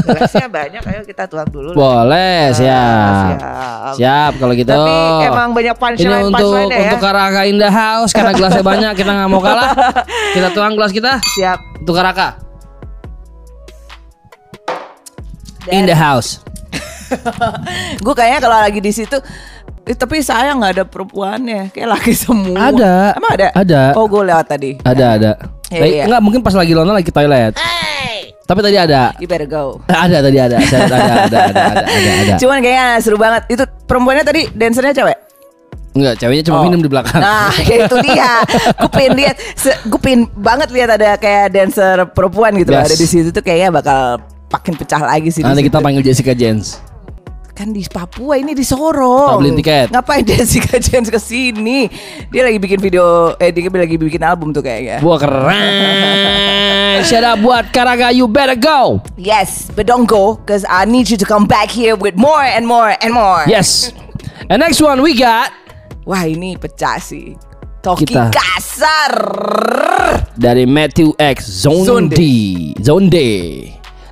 Gelasnya 0.00 0.48
banyak, 0.48 0.82
ayo 0.82 1.02
kita 1.04 1.28
tuang 1.28 1.46
dulu. 1.46 1.68
lah. 1.70 1.76
Boleh, 1.76 2.48
Ah, 2.48 2.56
siap. 2.56 3.36
siap. 3.36 3.94
Siap 4.00 4.32
kalau 4.40 4.54
gitu. 4.56 4.72
Tapi 4.72 4.92
emang 5.28 5.48
banyak 5.52 5.70
ini 5.70 5.82
punchline 5.82 6.24
untuk 6.24 6.40
punchline 6.40 6.70
ya. 6.72 6.80
untuk 6.80 6.98
Karaka 6.98 7.42
in 7.44 7.56
the 7.60 7.70
house 7.70 8.10
karena 8.10 8.32
gelasnya 8.32 8.64
banyak 8.64 8.92
kita 8.96 9.10
nggak 9.12 9.28
mau 9.28 9.38
kalah. 9.38 9.59
Kita 10.34 10.48
tuang 10.52 10.74
gelas 10.74 10.92
kita 10.92 11.18
Siap. 11.22 11.82
untuk 11.84 11.94
Karaka 11.96 12.38
Dan 15.66 15.84
in 15.84 15.84
the 15.86 15.96
house. 15.96 16.40
gue 18.04 18.14
kayaknya 18.14 18.38
kalau 18.38 18.58
lagi 18.62 18.78
di 18.78 18.94
situ 18.94 19.18
eh, 19.82 19.96
tapi 19.98 20.22
saya 20.22 20.54
nggak 20.54 20.72
ada 20.78 20.84
perempuannya 20.86 21.74
kayak 21.74 21.88
laki 21.98 22.14
semua 22.14 22.70
Ada. 22.70 23.18
emang 23.18 23.32
ada 23.34 23.48
Ada. 23.50 23.82
oh 23.98 24.06
gue 24.06 24.22
lewat 24.30 24.46
tadi 24.46 24.70
Ada 24.86 25.06
ada. 25.18 25.32
Iya, 25.70 25.80
Tapi 25.82 25.90
iya. 25.94 26.04
Enggak 26.10 26.22
mungkin 26.22 26.40
pas 26.42 26.54
lagi 26.54 26.74
Lona 26.74 26.90
lagi 26.90 27.14
toilet. 27.14 27.54
Tapi 28.42 28.58
tadi 28.58 28.74
ada. 28.74 29.14
you 29.22 29.30
better 29.30 29.46
go 29.46 29.78
Ada 30.06 30.18
tadi 30.26 30.38
ada. 30.42 30.58
Saya 30.66 30.82
ada 30.86 30.96
ada 30.98 31.14
ada 31.30 31.38
ada 31.38 31.38
ada 31.46 31.60
ada. 31.86 32.10
ada. 32.26 32.34
cuman 32.42 32.58
kayaknya 32.58 32.86
seru 32.98 33.14
banget 33.18 33.42
itu 33.46 33.62
perempuannya 33.86 34.24
tadi 34.26 34.50
dancernya 34.50 34.94
cewek 34.94 35.18
Enggak, 35.90 36.22
ceweknya 36.22 36.44
cuma 36.46 36.62
Oh. 36.62 36.64
minum 36.64 36.78
di 36.78 36.86
belakang. 36.86 37.18
Nah 37.18 37.50
itu 37.66 37.96
dia 38.06 38.46
Gue 38.78 38.90
pengen 38.90 39.12
lihat 39.18 39.36
Gue 39.84 39.98
pengen 39.98 40.30
banget 40.32 40.70
lihat 40.70 40.94
ada 40.94 41.18
kayak 41.18 41.50
dancer 41.50 42.06
perempuan 42.14 42.54
gitu 42.54 42.70
Yes. 42.70 42.86
Ada 42.86 42.94
di 42.94 43.06
situ 43.06 43.28
tuh 43.30 43.42
kayaknya 43.42 43.74
bakal 43.74 44.22
makin 44.46 44.74
pecah 44.74 45.02
lagi 45.02 45.30
sih 45.30 45.42
Nanti 45.42 45.66
kita 45.66 45.78
panggil 45.78 46.02
Jessica 46.02 46.30
Jens. 46.30 46.78
Kan 47.50 47.74
di 47.74 47.82
Papua 47.84 48.38
ini 48.38 48.54
di 48.54 48.62
Sorong 48.62 49.34
Tak 49.34 49.38
beli 49.42 49.52
tiket. 49.58 49.86
Ngapain 49.90 50.22
Jessica 50.30 50.78
Jones 50.78 51.10
ke 51.10 51.18
sini 51.18 51.90
Dia 52.30 52.46
lagi 52.46 52.56
bikin 52.56 52.78
video 52.78 53.34
Eh 53.36 53.50
dia 53.50 53.66
lagi 53.66 53.98
bikin 53.98 54.22
album 54.22 54.54
tuh 54.54 54.62
kayaknya 54.62 55.02
Wah 55.02 55.18
keren. 55.18 57.02
Shout 57.02 57.20
out 57.22 57.40
buat 57.40 57.68
Karaga 57.70 58.12
You 58.12 58.26
Better 58.26 58.54
Go. 58.54 59.00
Yes, 59.16 59.70
but 59.72 59.86
don't 59.86 60.04
go 60.04 60.36
because 60.36 60.62
I 60.68 60.84
need 60.84 61.08
you 61.08 61.16
to 61.16 61.24
come 61.24 61.46
back 61.46 61.66
here 61.66 61.96
with 61.96 62.12
more 62.14 62.42
and 62.42 62.62
more 62.62 62.92
and 63.00 63.10
more. 63.10 63.42
Yes. 63.46 63.90
And 64.48 64.60
next 64.60 64.80
one 64.80 65.00
we 65.00 65.16
got 65.16 65.48
Wah 66.08 66.24
ini 66.24 66.56
pecah 66.56 66.96
sih. 66.96 67.36
Toki 67.80 68.08
Kita. 68.08 68.32
kasar. 68.32 69.14
dari 70.36 70.64
Matthew 70.64 71.12
X 71.20 71.44
Zone 71.64 71.84
Zone 71.84 72.08
D. 72.08 72.20
Zone 72.80 73.08
D. 73.12 73.16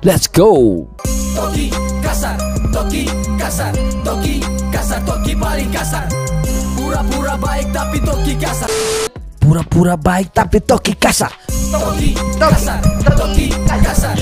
Let's 0.05 0.29
go. 0.29 0.85
Toki 1.33 1.73
kasar, 2.01 2.37
toki 2.69 3.09
kasar, 3.37 3.73
toki 4.05 4.41
kasar, 4.69 5.01
toki 5.05 5.33
paling 5.33 5.69
kasar. 5.73 6.05
Pura-pura 6.77 7.33
baik 7.37 7.73
tapi 7.73 7.97
toki 8.05 8.33
kasar. 8.37 8.69
Pura-pura 9.41 9.97
baik 9.97 10.29
Tapi 10.29 10.61
Toki 10.61 10.93
kasar. 10.93 11.33
Toki 11.73 12.13
kasar, 12.37 12.81
toki 13.17 13.49
kasar. 13.65 14.13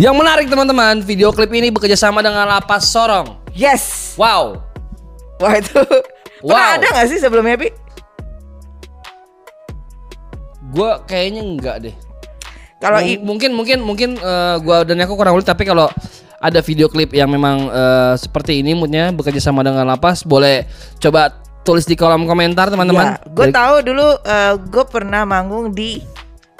Yang 0.00 0.14
menarik 0.16 0.46
teman-teman, 0.48 1.04
video 1.04 1.28
klip 1.36 1.52
ini 1.52 1.68
bekerja 1.68 2.00
sama 2.00 2.24
dengan 2.24 2.48
Lapas 2.48 2.88
Sorong. 2.88 3.44
Yes. 3.52 4.16
Wow. 4.16 4.71
Wah 5.42 5.58
itu. 5.58 5.82
Pernah 6.40 6.70
Wow. 6.70 6.74
ada 6.74 6.86
gak 6.92 7.06
sih 7.06 7.18
sebelumnya 7.18 7.54
Pi? 7.54 7.68
Gue 10.72 10.90
kayaknya 11.04 11.42
enggak 11.42 11.76
deh. 11.82 11.94
Kalau 12.78 12.98
mungkin 13.22 13.50
mungkin 13.52 13.78
mungkin 13.78 14.10
eh, 14.16 14.56
gua 14.58 14.82
dan 14.82 14.98
aku 14.98 15.14
kurang 15.14 15.34
ulit 15.34 15.46
tapi 15.46 15.62
kalau 15.62 15.86
ada 16.38 16.58
video 16.58 16.86
klip 16.86 17.10
yang 17.10 17.30
memang 17.30 17.68
eh, 17.68 18.14
seperti 18.16 18.58
ini 18.58 18.74
moodnya 18.74 19.10
bekerja 19.10 19.38
sama 19.38 19.62
dengan 19.62 19.86
lapas 19.86 20.26
boleh 20.26 20.66
coba 20.98 21.30
tulis 21.62 21.86
di 21.86 21.94
kolom 21.94 22.26
komentar 22.26 22.66
teman-teman. 22.66 23.22
gue 23.22 23.46
Dari- 23.46 23.50
Ya, 23.50 23.56
tahu 23.56 23.74
dulu 23.84 24.06
gue 24.66 24.84
pernah 24.90 25.22
manggung 25.22 25.70
di 25.70 26.02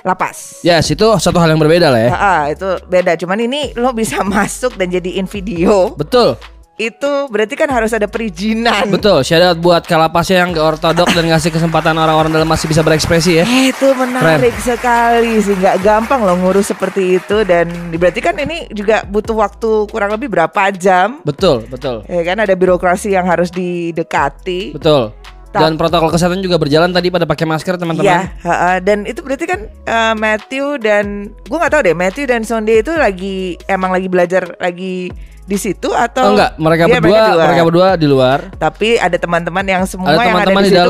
lapas. 0.02 0.62
Yes, 0.62 0.90
itu 0.90 1.06
satu 1.18 1.38
hal 1.38 1.50
yang 1.50 1.58
berbeda 1.58 1.90
lah 1.90 2.00
ya. 2.00 2.10
Ah, 2.12 2.42
itu 2.46 2.66
beda. 2.86 3.14
Cuman 3.16 3.38
ini 3.40 3.74
lo 3.74 3.90
bisa 3.90 4.22
masuk 4.26 4.74
dan 4.74 4.90
jadiin 4.90 5.26
video. 5.26 5.90
Betul. 5.94 6.38
Itu 6.80 7.28
berarti 7.28 7.52
kan 7.52 7.68
harus 7.68 7.92
ada 7.92 8.08
perizinan. 8.08 8.88
Betul, 8.88 9.20
shout 9.22 9.44
out 9.44 9.60
buat 9.60 9.84
kalapasnya 9.84 10.40
yang 10.40 10.56
gak 10.56 10.80
ortodok 10.80 11.08
dan 11.12 11.28
ngasih 11.28 11.52
kesempatan 11.52 11.92
orang-orang 12.00 12.32
dalam 12.32 12.48
masih 12.48 12.64
bisa 12.64 12.80
berekspresi 12.80 13.40
ya. 13.40 13.44
Eh, 13.44 13.76
itu 13.76 13.92
menarik 13.92 14.56
sekali 14.56 15.36
sih, 15.44 15.52
nggak 15.52 15.84
gampang 15.84 16.24
loh 16.24 16.32
ngurus 16.40 16.72
seperti 16.72 17.20
itu 17.20 17.44
dan 17.44 17.68
berarti 17.92 18.24
kan 18.24 18.40
ini 18.40 18.72
juga 18.72 19.04
butuh 19.04 19.36
waktu 19.36 19.70
kurang 19.92 20.16
lebih 20.16 20.32
berapa 20.32 20.72
jam? 20.72 21.20
Betul, 21.28 21.68
betul. 21.68 22.08
Ya 22.08 22.24
kan 22.24 22.40
ada 22.40 22.56
birokrasi 22.56 23.12
yang 23.12 23.28
harus 23.28 23.52
didekati. 23.52 24.72
Betul. 24.72 25.12
Dan 25.52 25.76
protokol 25.76 26.08
kesehatan 26.08 26.40
juga 26.40 26.56
berjalan 26.56 26.96
tadi 26.96 27.12
pada 27.12 27.28
pakai 27.28 27.44
masker 27.44 27.76
teman-teman. 27.76 28.08
Iya, 28.08 28.32
ha-ha. 28.40 28.80
dan 28.80 29.04
itu 29.04 29.20
berarti 29.20 29.44
kan 29.44 29.68
eh, 29.68 30.14
Matthew 30.16 30.80
dan 30.80 31.36
gue 31.44 31.58
nggak 31.60 31.72
tahu 31.76 31.82
deh 31.84 31.92
Matthew 31.92 32.24
dan 32.24 32.40
Sonde 32.48 32.80
itu 32.80 32.96
lagi 32.96 33.60
emang 33.68 33.92
lagi 33.92 34.08
belajar 34.08 34.56
lagi 34.56 35.12
di 35.42 35.58
situ 35.58 35.90
atau 35.90 36.30
Oh, 36.30 36.32
enggak, 36.38 36.50
mereka 36.54 36.82
Iya, 36.86 36.94
berdua 37.02 37.18
luar. 37.34 37.46
mereka 37.50 37.62
berdua 37.66 37.88
di 37.98 38.06
luar. 38.06 38.38
Tapi 38.56 38.88
ada 38.96 39.16
teman-teman 39.18 39.64
yang 39.66 39.82
semua 39.90 40.14
Ada 40.14 40.22
yang 40.22 40.22
ada 40.22 40.28
teman-teman 40.46 40.62
di 40.62 40.66
di 40.66 40.70
situ 40.70 40.80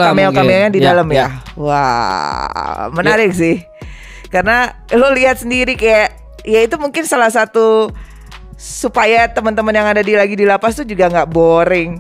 di 0.69 0.79
Ya, 0.79 0.87
dalam 0.93 1.07
ya. 1.09 1.17
ya. 1.17 1.27
Wah, 1.57 2.93
menarik 2.93 3.33
sih. 3.33 3.65
Karena 4.29 4.73
lo 4.93 5.13
lihat 5.13 5.41
sendiri 5.41 5.77
kayak 5.77 6.09
ya 6.45 6.61
itu 6.65 6.77
mungkin 6.77 7.05
salah 7.05 7.29
satu 7.29 7.93
supaya 8.57 9.29
teman-teman 9.29 9.75
yang 9.75 9.89
ada 9.89 10.01
di 10.01 10.15
lagi 10.15 10.37
di 10.37 10.45
lapas 10.47 10.77
tuh 10.77 10.87
juga 10.87 11.09
nggak 11.09 11.29
boring. 11.29 11.91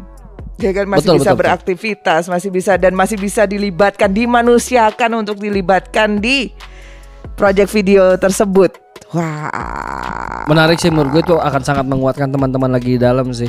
Ya 0.61 0.71
kan 0.71 0.87
masih 0.87 1.11
Betul, 1.11 1.17
bisa 1.19 1.25
betul, 1.25 1.35
betul. 1.35 1.41
beraktivitas, 1.43 2.23
masih 2.31 2.51
bisa 2.55 2.73
dan 2.79 2.93
masih 2.95 3.19
bisa 3.19 3.43
dilibatkan, 3.49 4.13
dimanusiakan 4.15 5.25
untuk 5.25 5.43
dilibatkan 5.43 6.23
di 6.23 6.55
project 7.35 7.73
video 7.73 8.15
tersebut. 8.15 8.79
Wah. 9.13 10.45
Menarik 10.45 10.81
sih 10.81 10.91
menurut 10.91 11.13
gue 11.13 11.23
itu 11.23 11.37
akan 11.37 11.63
sangat 11.63 11.87
menguatkan 11.87 12.27
teman-teman 12.27 12.73
lagi 12.73 12.97
di 12.97 13.01
dalam 13.01 13.31
sih. 13.31 13.49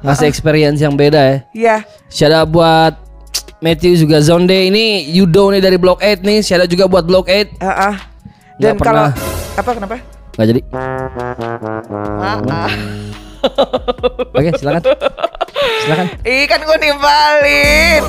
Ngasih 0.00 0.26
experience 0.26 0.80
yang 0.80 0.96
beda 0.96 1.20
ya. 1.20 1.36
Ya, 1.52 1.76
Shout 2.08 2.32
out 2.32 2.48
buat 2.48 2.94
Matthew 3.60 4.00
juga 4.00 4.24
Zonde 4.24 4.56
ini 4.56 5.04
Yudo 5.12 5.52
nih 5.52 5.60
dari 5.60 5.76
Block 5.76 6.00
8 6.00 6.24
nih. 6.24 6.40
Out 6.40 6.70
juga 6.70 6.88
buat 6.88 7.04
Block 7.04 7.28
8. 7.28 7.60
ah, 7.60 7.92
ah. 7.92 7.96
Dan 8.56 8.76
Nggak 8.76 8.86
kalau 8.86 9.04
pernah. 9.08 9.12
apa 9.56 9.70
kenapa? 9.76 9.96
Gak 10.30 10.46
jadi. 10.48 10.60
Ah, 10.72 12.38
ah. 12.40 12.72
Oke, 14.32 14.50
silakan. 14.56 14.82
Silakan. 15.84 16.06
Ih 16.24 16.44
kan 16.46 16.60
gue 16.60 16.76
nimbalin 16.78 18.02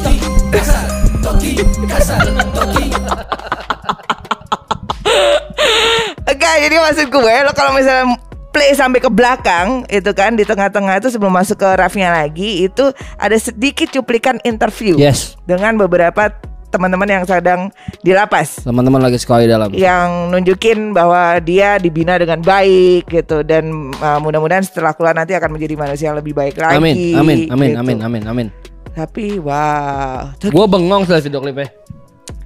Enggak 6.42 6.58
jadi 6.58 6.76
maksud 6.82 7.08
gue 7.14 7.36
lo 7.46 7.52
kalau 7.54 7.78
misalnya 7.78 8.18
play 8.50 8.74
sampai 8.74 8.98
ke 8.98 9.14
belakang 9.14 9.86
itu 9.86 10.10
kan 10.10 10.34
di 10.34 10.42
tengah-tengah 10.42 10.98
itu 10.98 11.14
sebelum 11.14 11.30
masuk 11.30 11.54
ke 11.56 11.70
rafnya 11.78 12.10
lagi 12.10 12.66
itu 12.66 12.90
ada 13.16 13.38
sedikit 13.38 13.94
cuplikan 13.94 14.42
interview 14.42 14.98
Yes. 14.98 15.38
dengan 15.46 15.78
beberapa 15.78 16.34
teman-teman 16.68 17.06
yang 17.06 17.24
sedang 17.30 17.70
di 18.02 18.10
lapas 18.10 18.58
Teman-teman 18.66 19.06
lagi 19.06 19.22
sekolah 19.22 19.46
di 19.46 19.50
dalam. 19.54 19.70
yang 19.70 20.34
nunjukin 20.34 20.98
bahwa 20.98 21.38
dia 21.46 21.78
dibina 21.78 22.18
dengan 22.18 22.42
baik 22.42 23.06
gitu 23.06 23.46
dan 23.46 23.94
uh, 24.02 24.18
mudah-mudahan 24.18 24.66
setelah 24.66 24.98
keluar 24.98 25.14
nanti 25.14 25.38
akan 25.38 25.54
menjadi 25.54 25.78
manusia 25.78 26.10
yang 26.10 26.18
lebih 26.18 26.34
baik 26.34 26.58
lagi. 26.58 26.74
Amin, 26.74 26.96
amin, 27.14 27.38
amin, 27.54 27.70
gitu. 27.70 27.82
amin, 27.86 27.98
amin, 28.02 28.24
amin. 28.26 28.48
Tapi 28.92 29.38
wow, 29.38 30.34
Gue 30.42 30.66
bengong 30.66 31.06
setelah 31.06 31.22
video 31.22 31.40
klipnya. 31.40 31.70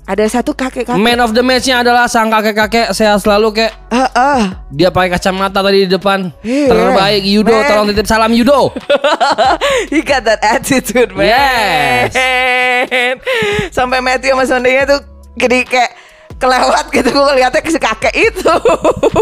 Ada 0.06 0.22
satu 0.30 0.54
kakek-kakek. 0.54 1.02
Man 1.02 1.18
of 1.18 1.34
the 1.34 1.42
match-nya 1.42 1.82
adalah 1.82 2.06
sang 2.06 2.30
kakek-kakek 2.30 2.94
sehat 2.94 3.26
selalu 3.26 3.58
kek. 3.58 3.74
Ah, 3.90 4.10
ah. 4.14 4.42
Dia 4.70 4.94
pakai 4.94 5.18
kacamata 5.18 5.66
tadi 5.66 5.90
di 5.90 5.90
depan. 5.90 6.30
Iya, 6.46 6.70
Terbaik 6.70 7.24
Yudo, 7.26 7.56
man. 7.58 7.66
tolong 7.66 7.86
titip 7.90 8.06
salam 8.06 8.30
Yudo. 8.30 8.70
He 9.92 10.06
got 10.06 10.22
that 10.30 10.46
attitude, 10.46 11.10
man. 11.18 11.26
Yes. 11.26 12.14
Sampai 13.74 13.98
Matthew 14.06 14.38
sama 14.38 14.46
Sondenya 14.46 14.86
tuh 14.86 15.02
jadi 15.42 15.66
kayak 15.66 15.92
kelewat 16.38 16.86
gitu 16.94 17.10
gue 17.10 17.24
ngeliatnya 17.26 17.62
ke 17.66 17.72
si 17.74 17.82
kakek 17.82 18.14
itu. 18.14 18.54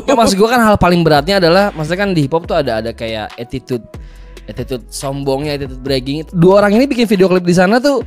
Ya, 0.03 0.13
maksud 0.19 0.35
gue 0.35 0.49
kan 0.51 0.59
hal 0.59 0.75
paling 0.75 0.99
beratnya 0.99 1.39
adalah 1.39 1.71
maksudnya 1.71 1.99
kan 2.03 2.09
di 2.11 2.27
hip 2.27 2.33
hop 2.35 2.43
tuh 2.43 2.59
ada 2.59 2.83
ada 2.83 2.91
kayak 2.91 3.31
attitude 3.39 3.87
attitude 4.43 4.83
sombongnya, 4.91 5.55
attitude 5.55 5.79
bragging. 5.79 6.27
Dua 6.35 6.59
orang 6.59 6.75
ini 6.75 6.91
bikin 6.91 7.07
video 7.07 7.31
klip 7.31 7.47
di 7.47 7.55
sana 7.55 7.79
tuh 7.79 8.03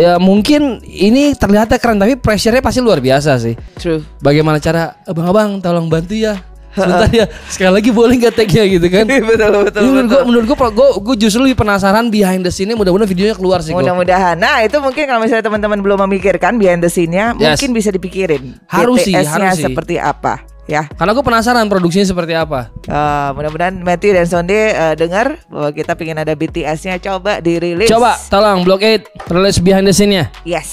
ya 0.00 0.12
mungkin 0.16 0.80
ini 0.80 1.36
terlihatnya 1.36 1.76
keren 1.76 2.00
tapi 2.00 2.16
pressure-nya 2.16 2.64
pasti 2.64 2.80
luar 2.80 3.04
biasa 3.04 3.36
sih. 3.36 3.54
True. 3.76 4.00
Bagaimana 4.24 4.56
cara 4.56 4.96
abang-abang 5.04 5.60
tolong 5.60 5.92
bantu 5.92 6.16
ya. 6.16 6.40
Sebentar 6.70 7.10
ya, 7.10 7.26
sekali 7.50 7.82
lagi 7.82 7.90
boleh 7.90 8.14
nggak 8.14 8.34
tag-nya 8.38 8.62
gitu 8.62 8.86
kan? 8.86 9.02
betul 9.34 9.50
betul. 9.66 9.80
Ini 9.82 9.90
menurut 9.90 10.06
gue, 10.06 10.20
menurut 10.22 10.46
gue, 10.46 10.56
gue, 10.70 10.88
gue 11.02 11.16
justru 11.26 11.42
lebih 11.42 11.58
penasaran 11.58 12.06
behind 12.14 12.46
the 12.46 12.52
scene-nya. 12.54 12.78
Mudah-mudahan 12.78 13.10
videonya 13.10 13.34
keluar 13.34 13.58
sih. 13.58 13.74
gua. 13.74 13.82
Mudah-mudahan. 13.82 14.38
Nah 14.38 14.62
itu 14.62 14.78
mungkin 14.78 15.02
kalau 15.10 15.18
misalnya 15.18 15.50
teman-teman 15.50 15.82
belum 15.82 15.98
memikirkan 16.06 16.62
behind 16.62 16.78
the 16.78 16.86
scene-nya, 16.86 17.34
Yes. 17.34 17.58
mungkin 17.58 17.74
bisa 17.74 17.90
dipikirin. 17.90 18.54
Harus 18.70 19.02
sih, 19.02 19.18
harus 19.18 19.58
sih. 19.58 19.66
seperti 19.66 19.98
apa, 19.98 20.46
ya. 20.70 20.86
Karena 20.94 21.10
gue 21.10 21.24
penasaran 21.26 21.66
produksinya 21.66 22.06
seperti 22.06 22.38
apa. 22.38 22.70
Eh, 22.86 23.28
mudah-mudahan 23.34 23.74
Matthew 23.82 24.14
dan 24.14 24.26
Sonde 24.30 24.70
eh, 24.70 24.94
dengar 24.94 25.42
bahwa 25.50 25.74
kita 25.74 25.98
pengen 25.98 26.22
ada 26.22 26.32
BTS-nya 26.38 27.02
coba 27.02 27.42
dirilis. 27.42 27.90
Coba, 27.90 28.14
tolong 28.30 28.62
Block 28.62 28.86
8 28.86 29.26
rilis 29.34 29.58
behind 29.58 29.90
the 29.90 29.94
scene-nya. 29.94 30.30
Yes. 30.46 30.70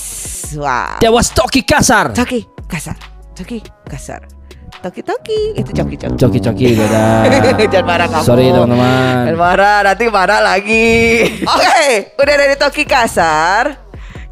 Wow. 0.53 1.01
Jawas 1.01 1.33
Toki 1.33 1.65
Kasar. 1.65 2.13
Toki 2.13 2.45
kasar. 2.69 2.95
Toki 3.35 3.59
kasar. 3.89 4.21
Toki 4.77 5.01
toki 5.01 5.57
itu 5.57 5.71
coki 5.73 5.95
coki. 5.97 6.15
Coki-coki 6.21 6.67
beda. 6.77 7.05
Jangan 7.73 7.85
marah 7.87 8.07
kamu. 8.13 8.25
Sorry 8.29 8.45
teman-teman. 8.53 9.25
Jangan 9.25 9.39
marah, 9.41 9.77
nanti 9.81 10.05
marah 10.05 10.39
lagi. 10.43 11.25
Oke, 11.57 12.13
udah 12.13 12.35
dari 12.37 12.55
Toki 12.61 12.83
kasar. 12.85 13.86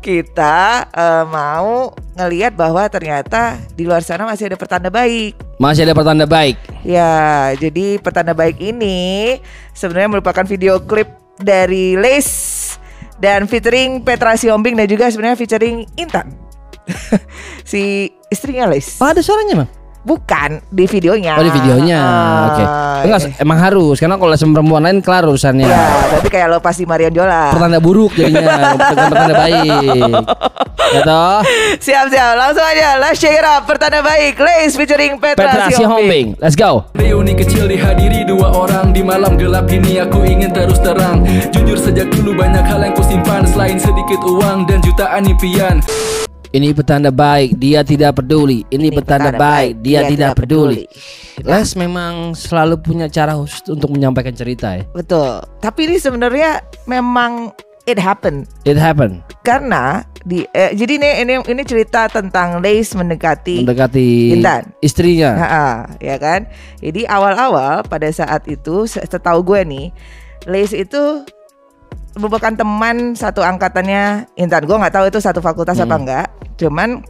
Kita 0.05 0.85
eh, 0.93 1.25
mau 1.25 1.89
ngelihat 2.13 2.53
bahwa 2.53 2.85
ternyata 2.93 3.57
di 3.73 3.89
luar 3.89 4.05
sana 4.05 4.29
masih 4.29 4.53
ada 4.53 4.53
pertanda 4.53 4.93
baik. 4.93 5.33
Masih 5.57 5.81
ada 5.81 5.97
pertanda 5.97 6.29
baik. 6.29 6.61
Ya, 6.85 7.49
jadi 7.57 7.97
pertanda 7.97 8.37
baik 8.37 8.61
ini 8.61 9.41
sebenarnya 9.73 10.13
merupakan 10.13 10.45
video 10.45 10.77
klip 10.77 11.09
dari 11.41 11.97
Lace 11.97 12.77
dan 13.17 13.49
featuring 13.49 14.05
Petra 14.05 14.37
Siombing 14.37 14.77
dan 14.77 14.85
juga 14.85 15.09
sebenarnya 15.09 15.41
featuring 15.41 15.89
Intan. 15.97 16.29
si 17.65 18.13
istrinya 18.29 18.69
Lace. 18.69 19.01
Oh, 19.01 19.09
ada 19.09 19.25
suaranya, 19.25 19.65
Bang? 19.65 19.69
Bukan 20.05 20.61
di 20.69 20.85
videonya. 20.85 21.33
Oh, 21.33 21.41
di 21.41 21.49
videonya. 21.49 21.97
Ah, 21.97 22.45
Oke. 22.53 22.63
Enggak, 23.05 23.21
emang 23.37 23.57
harus 23.61 23.95
karena 24.01 24.15
kalau 24.17 24.33
sama 24.35 24.51
perempuan 24.59 24.81
lain 24.83 24.97
kelar 24.99 25.23
urusannya. 25.29 25.69
Ya, 25.69 25.85
tapi 26.17 26.27
kayak 26.29 26.47
lo 26.49 26.57
pasti 26.59 26.83
Marion 26.89 27.13
Jola. 27.13 27.53
Pertanda 27.53 27.77
buruk 27.77 28.17
jadinya, 28.17 28.73
bukan 28.79 29.05
pertanda 29.13 29.33
baik. 29.37 30.11
Ya 30.85 31.01
toh? 31.01 31.37
Siap 31.81 32.05
siap, 32.13 32.33
langsung 32.37 32.65
aja. 32.65 32.97
Let's 33.01 33.17
check 33.17 33.37
it 33.37 33.45
out. 33.45 33.65
Pertanda 33.65 34.05
baik, 34.05 34.37
Lace 34.37 34.75
featuring 34.77 35.17
Petra, 35.17 35.49
Petra 35.49 35.65
Siombing. 35.73 35.77
Sihombing. 35.77 36.27
Let's 36.41 36.57
go. 36.57 36.89
Reuni 36.95 37.33
kecil 37.37 37.69
dihadiri 37.69 38.25
dua 38.25 38.49
orang 38.51 38.95
Di 38.95 39.05
malam 39.05 39.37
gelap 39.37 39.69
ini 39.69 40.01
aku 40.01 40.25
ingin 40.25 40.51
terus 40.51 40.81
terang 40.81 41.23
Jujur 41.53 41.77
sejak 41.77 42.09
dulu 42.11 42.33
banyak 42.33 42.65
hal 42.65 42.81
yang 42.81 42.95
kusimpan 42.95 43.45
Selain 43.45 43.77
sedikit 43.77 44.19
uang 44.23 44.65
dan 44.65 44.79
jutaan 44.81 45.29
impian 45.29 45.79
Ini 46.55 46.71
petanda 46.71 47.11
baik, 47.11 47.59
dia 47.59 47.83
tidak 47.83 48.15
peduli. 48.15 48.63
Ini, 48.65 48.87
petanda, 48.89 49.27
baik, 49.29 49.83
dia, 49.83 50.07
tidak 50.07 50.39
peduli. 50.39 50.87
Les 51.37 51.75
memang 51.75 52.31
selalu 52.31 52.79
punya 52.79 53.05
cara 53.05 53.35
khusus 53.35 53.59
untuk 53.67 53.91
menyampaikan 53.91 54.31
cerita 54.31 54.71
ya. 54.71 54.87
Betul. 54.89 55.43
Tapi 55.59 55.79
ini 55.83 55.99
sebenarnya 55.99 56.63
memang 56.85 57.51
it 57.83 57.99
happen 57.99 58.47
It 58.63 58.79
happen. 58.79 59.19
karena 59.43 60.01
di 60.23 60.41
eh, 60.49 60.71
jadi 60.71 60.95
ini 60.95 61.09
ini 61.21 61.33
ini 61.43 61.61
cerita 61.61 62.07
tentang 62.07 62.57
Lace 62.57 62.95
mendekati 62.95 63.61
Mendekati 63.61 64.33
Intan. 64.33 64.71
istrinya. 64.79 65.35
Ha-ha, 65.35 65.67
ya 65.99 66.15
kan? 66.17 66.47
Jadi 66.79 67.03
awal-awal 67.05 67.83
pada 67.83 68.07
saat 68.09 68.47
itu 68.47 68.87
se- 68.87 69.03
setahu 69.03 69.43
gue 69.43 69.61
nih, 69.61 69.85
Lace 70.45 70.73
itu 70.73 71.27
merupakan 72.15 72.51
teman 72.55 73.13
satu 73.13 73.43
angkatannya 73.43 74.31
Intan. 74.39 74.63
Gue 74.63 74.77
nggak 74.79 74.95
tahu 74.95 75.05
itu 75.11 75.19
satu 75.19 75.43
fakultas 75.43 75.79
apa 75.79 75.95
enggak. 75.95 76.27
Cuman 76.55 77.03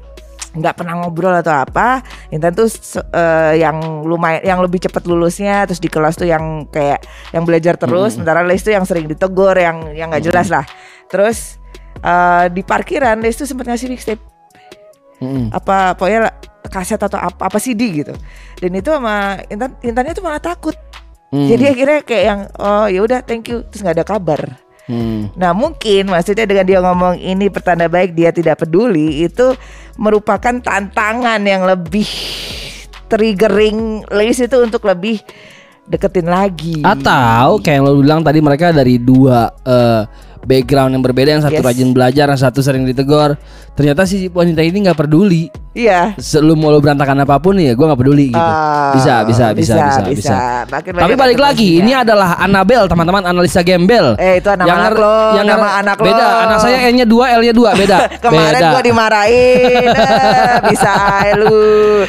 nggak 0.55 0.75
pernah 0.81 1.03
ngobrol 1.03 1.35
atau 1.35 1.53
apa. 1.53 2.01
Intan 2.33 2.55
tuh 2.57 2.65
eh, 3.13 3.61
yang 3.61 4.07
lumayan 4.07 4.41
yang 4.41 4.59
lebih 4.63 4.81
cepat 4.81 5.05
lulusnya 5.05 5.67
terus 5.69 5.83
di 5.83 5.91
kelas 5.91 6.17
tuh 6.17 6.25
yang 6.25 6.65
kayak 6.71 7.05
yang 7.35 7.43
belajar 7.45 7.77
terus 7.77 8.17
sementara 8.17 8.41
Lace 8.41 8.65
tuh 8.65 8.73
yang 8.73 8.85
sering 8.87 9.05
ditegur 9.05 9.53
yang 9.53 9.93
yang 9.93 10.09
nggak 10.09 10.25
jelas 10.25 10.49
lah. 10.49 10.65
Terus 11.11 11.61
eh, 12.01 12.45
di 12.49 12.65
parkiran 12.65 13.21
Lace 13.21 13.45
tuh 13.45 13.47
sempat 13.47 13.69
ngasih 13.69 13.91
mixtape 13.91 14.23
Mm-mm. 15.15 15.47
apa 15.47 15.95
pokoknya 15.95 16.27
kaset 16.67 16.99
atau 16.99 17.15
apa 17.15 17.47
apa 17.47 17.55
CD 17.55 18.03
gitu 18.03 18.11
dan 18.59 18.71
itu 18.75 18.91
sama 18.91 19.39
Intan 19.47 19.71
Intannya 19.79 20.11
tuh 20.11 20.25
malah 20.27 20.43
takut 20.43 20.75
Hmm. 21.33 21.49
jadi 21.51 21.73
akhirnya 21.73 21.99
kayak 22.05 22.23
yang 22.23 22.41
oh 22.61 22.87
ya 22.87 23.01
udah 23.01 23.19
thank 23.25 23.49
you 23.51 23.65
terus 23.67 23.81
nggak 23.81 23.97
ada 23.99 24.07
kabar 24.07 24.55
Hmm. 24.85 25.33
Nah 25.33 25.51
mungkin 25.57 26.13
maksudnya 26.13 26.45
dengan 26.45 26.65
dia 26.65 26.79
ngomong 26.81 27.17
ini 27.17 27.49
pertanda 27.49 27.89
baik 27.89 28.13
dia 28.13 28.29
tidak 28.29 28.61
peduli 28.61 29.25
itu 29.25 29.57
merupakan 29.97 30.61
tantangan 30.61 31.41
yang 31.41 31.65
lebih 31.65 32.05
triggering 33.09 34.05
Lace 34.09 34.45
itu 34.45 34.57
untuk 34.61 34.85
lebih 34.85 35.21
deketin 35.85 36.29
lagi. 36.29 36.81
Atau 36.81 37.61
kayak 37.61 37.81
yang 37.81 37.85
lo 37.85 37.93
bilang 38.01 38.21
tadi 38.25 38.41
mereka 38.41 38.73
dari 38.73 38.97
dua 38.97 39.49
eh, 39.65 40.01
background 40.45 40.93
yang 40.93 41.01
berbeda 41.01 41.29
yang 41.31 41.43
satu 41.43 41.55
Yes. 41.55 41.65
rajin 41.65 41.89
belajar 41.89 42.25
yang 42.27 42.39
satu 42.39 42.59
sering 42.59 42.83
ditegur 42.83 43.33
ternyata 43.71 44.05
si 44.05 44.27
wanita 44.27 44.61
ini 44.61 44.85
nggak 44.85 44.95
peduli 44.97 45.49
Iya. 45.73 46.15
Se- 46.15 46.39
lu 46.39 46.55
mau 46.55 46.69
lo 46.69 46.79
berantakan 46.79 47.19
apa 47.19 47.35
pun 47.35 47.51
ya 47.55 47.73
gue 47.73 47.83
nggak 47.83 47.97
peduli 47.97 48.31
gitu 48.31 48.39
Ah, 48.39 48.95
bisa, 48.95 49.21
bisa 49.21 49.45
bisa 49.51 49.75
bisa 49.75 50.01
bisa, 50.07 50.35
Makin 50.65 50.95
tapi 50.95 51.13
balik 51.13 51.35
lagi 51.35 51.75
konsekuensinya. 51.75 51.83
ini 51.83 52.01
adalah 52.07 52.29
Annabel 52.37 52.81
teman-teman 52.85 53.23
analisa 53.25 53.59
gembel 53.59 54.15
Eh, 54.15 54.39
itu 54.39 54.47
nama 54.49 54.71
anak 54.71 54.79
nger- 54.87 54.97
lo, 54.97 55.15
nama 55.35 55.43
nger- 55.43 55.75
anak 55.81 55.97
lo. 55.97 56.05
beda 56.05 56.25
anak 56.45 56.57
saya 56.61 56.77
N 56.85 56.95
nya 56.95 57.05
dua 57.05 57.25
L 57.33 57.41
nya 57.41 57.51
dua 57.51 57.69
beda 57.73 57.97
Kemarin 58.23 58.61
gua 58.63 58.81
dimarahin, 58.81 59.89
eh, 59.99 60.57
bisa 60.65 60.93
lu. 61.35 61.59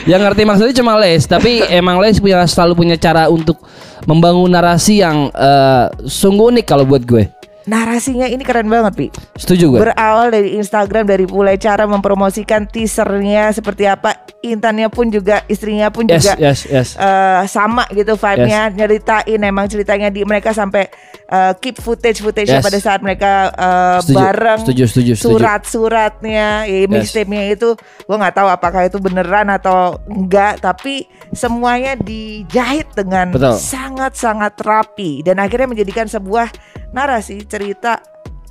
yang 0.07 0.23
ngerti 0.23 0.43
maksudnya 0.45 0.75
cuma 0.77 0.95
Les 0.97 1.25
tapi 1.25 1.67
emang 1.67 1.99
Les 1.99 2.17
punya 2.17 2.45
selalu 2.45 2.73
punya 2.77 2.95
cara 2.95 3.27
untuk 3.27 3.59
membangun 4.05 4.47
narasi 4.47 5.03
yang 5.03 5.27
eh, 5.29 5.85
sungguh 6.01 6.55
unik 6.55 6.65
kalau 6.65 6.85
buat 6.85 7.03
gue 7.03 7.27
Narasinya 7.67 8.31
ini 8.31 8.47
keren 8.47 8.71
banget, 8.71 8.95
Pi. 8.95 9.07
setuju 9.35 9.75
gue 9.75 9.79
Berawal 9.83 10.31
dari 10.31 10.55
Instagram 10.55 11.03
dari 11.03 11.27
mulai 11.27 11.59
cara 11.59 11.83
mempromosikan 11.83 12.63
teasernya 12.71 13.51
seperti 13.51 13.91
apa, 13.91 14.15
Intannya 14.47 14.87
pun 14.87 15.11
juga 15.11 15.43
istrinya 15.51 15.91
pun 15.91 16.07
yes 16.07 16.23
juga 16.23 16.35
yes 16.39 16.61
yes. 16.71 16.89
eh, 16.95 17.43
sama 17.51 17.83
gitu 17.91 18.15
vibe-nya. 18.15 18.71
Nyeritain 18.71 19.41
emang 19.43 19.67
ceritanya 19.67 20.07
di 20.07 20.23
mereka 20.23 20.55
sampai 20.55 20.87
eh, 21.27 21.53
keep 21.59 21.83
footage 21.83 22.23
footage 22.23 22.47
Yes. 22.47 22.63
pada 22.63 22.79
saat 22.79 23.01
mereka 23.03 23.51
eh, 23.51 23.99
Setuju, 24.07 24.15
bareng. 24.15 24.59
Setuju, 24.63 24.83
setuju, 24.87 25.13
setuju. 25.19 25.27
surat-suratnya 25.35 26.71
ya, 26.71 26.87
mixtape-nya 26.87 27.51
itu 27.51 27.75
gua 28.07 28.17
nggak 28.23 28.35
tahu 28.39 28.49
apakah 28.49 28.87
itu 28.87 29.03
beneran 29.03 29.51
atau 29.51 29.99
enggak 30.07 30.63
tapi 30.63 31.11
semuanya 31.35 31.99
dijahit 31.99 32.87
dengan 32.95 33.35
sangat-sangat 33.59 34.55
rapi 34.63 35.27
dan 35.27 35.43
akhirnya 35.43 35.75
menjadikan 35.75 36.07
sebuah 36.07 36.47
narasi 36.95 37.43
cerita 37.47 37.99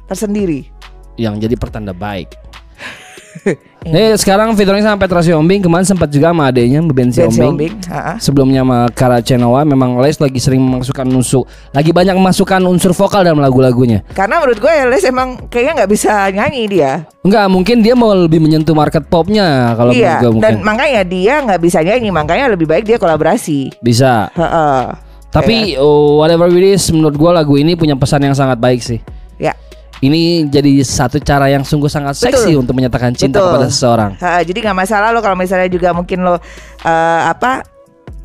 tersendiri 0.08 0.68
yang 1.16 1.40
jadi 1.40 1.56
pertanda 1.56 1.96
baik 1.96 2.32
Nih 3.86 4.18
sekarang 4.18 4.58
featuring 4.58 4.82
sama 4.82 4.98
Petra 4.98 5.22
Siombing 5.22 5.62
kemarin 5.62 5.86
sempat 5.86 6.10
juga 6.10 6.34
sama 6.34 6.50
adenya 6.50 6.82
Ben 6.90 7.14
Siombing. 7.14 7.54
Siombing, 7.54 7.74
ha-ha. 7.94 8.18
Sebelumnya 8.18 8.66
sama 8.66 8.80
Kara 8.90 9.22
Chenoa 9.22 9.62
memang 9.62 10.02
Les 10.02 10.18
lagi 10.18 10.42
sering 10.42 10.58
memasukkan 10.58 11.06
unsur 11.06 11.46
lagi 11.70 11.94
banyak 11.94 12.18
memasukkan 12.18 12.66
unsur 12.66 12.98
vokal 12.98 13.22
dalam 13.22 13.38
lagu-lagunya. 13.38 14.02
karena 14.18 14.42
menurut 14.42 14.58
gue 14.58 14.74
Les 14.90 15.06
emang 15.06 15.38
kayaknya 15.54 15.84
nggak 15.84 15.92
bisa 15.94 16.34
nyanyi 16.34 16.66
dia 16.66 17.06
Enggak, 17.22 17.46
mungkin 17.50 17.86
dia 17.86 17.94
mau 17.94 18.10
lebih 18.14 18.42
menyentuh 18.42 18.74
market 18.74 19.06
popnya 19.06 19.78
kalau 19.78 19.94
iya, 19.94 20.18
gue 20.18 20.34
mungkin. 20.34 20.46
dan 20.46 20.66
makanya 20.66 21.02
dia 21.06 21.34
nggak 21.46 21.62
bisa 21.62 21.82
nyanyi, 21.86 22.10
makanya 22.10 22.46
lebih 22.54 22.66
baik 22.66 22.86
dia 22.86 22.98
kolaborasi. 22.98 23.74
Bisa. 23.82 24.30
Heeh. 24.34 25.05
Tapi 25.36 25.76
oh, 25.76 26.24
whatever 26.24 26.48
it 26.48 26.80
is 26.80 26.88
menurut 26.96 27.20
gue 27.20 27.32
lagu 27.36 27.54
ini 27.60 27.76
punya 27.76 28.00
pesan 28.00 28.24
yang 28.24 28.32
sangat 28.32 28.56
baik 28.56 28.80
sih. 28.80 29.04
Ya, 29.36 29.52
Ini 30.00 30.48
jadi 30.48 30.80
satu 30.80 31.20
cara 31.20 31.52
yang 31.52 31.68
sungguh 31.68 31.92
sangat 31.92 32.16
seksi 32.16 32.56
Betul. 32.56 32.64
untuk 32.64 32.74
menyatakan 32.80 33.12
cinta 33.12 33.44
Betul. 33.44 33.52
kepada 33.52 33.66
seseorang. 33.68 34.12
Ha, 34.24 34.44
jadi 34.48 34.64
nggak 34.64 34.78
masalah 34.80 35.12
lo 35.12 35.20
kalau 35.20 35.36
misalnya 35.36 35.68
juga 35.68 35.92
mungkin 35.92 36.24
lo 36.24 36.40
eh, 36.84 37.22
apa 37.28 37.68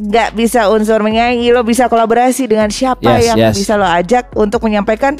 nggak 0.01 0.39
bisa 0.39 0.71
unsur 0.71 1.03
menyanyi, 1.03 1.51
lo 1.51 1.67
bisa 1.67 1.91
kolaborasi 1.91 2.47
dengan 2.47 2.71
siapa 2.71 3.19
Yes, 3.19 3.27
yang 3.27 3.39
yes. 3.39 3.55
bisa 3.59 3.75
lo 3.75 3.87
ajak 3.87 4.33
untuk 4.39 4.63
menyampaikan 4.63 5.19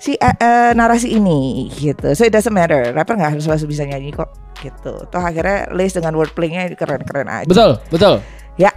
si 0.00 0.16
eh, 0.16 0.34
eh, 0.40 0.72
narasi 0.72 1.12
ini 1.12 1.68
gitu. 1.76 2.08
So 2.16 2.24
it 2.24 2.32
doesn't 2.32 2.56
matter. 2.56 2.90
Rapper 2.96 3.20
nggak 3.20 3.36
harus 3.36 3.44
selalu 3.44 3.68
bisa 3.68 3.84
nyanyi 3.84 4.16
kok 4.16 4.32
gitu. 4.64 5.06
Toh 5.12 5.22
akhirnya 5.22 5.68
Lace 5.76 5.92
dengan 6.00 6.16
wordplaynya 6.16 6.72
keren-keren 6.72 7.28
aja. 7.28 7.48
Betul, 7.48 7.70
betul. 7.92 8.14
Ya. 8.56 8.72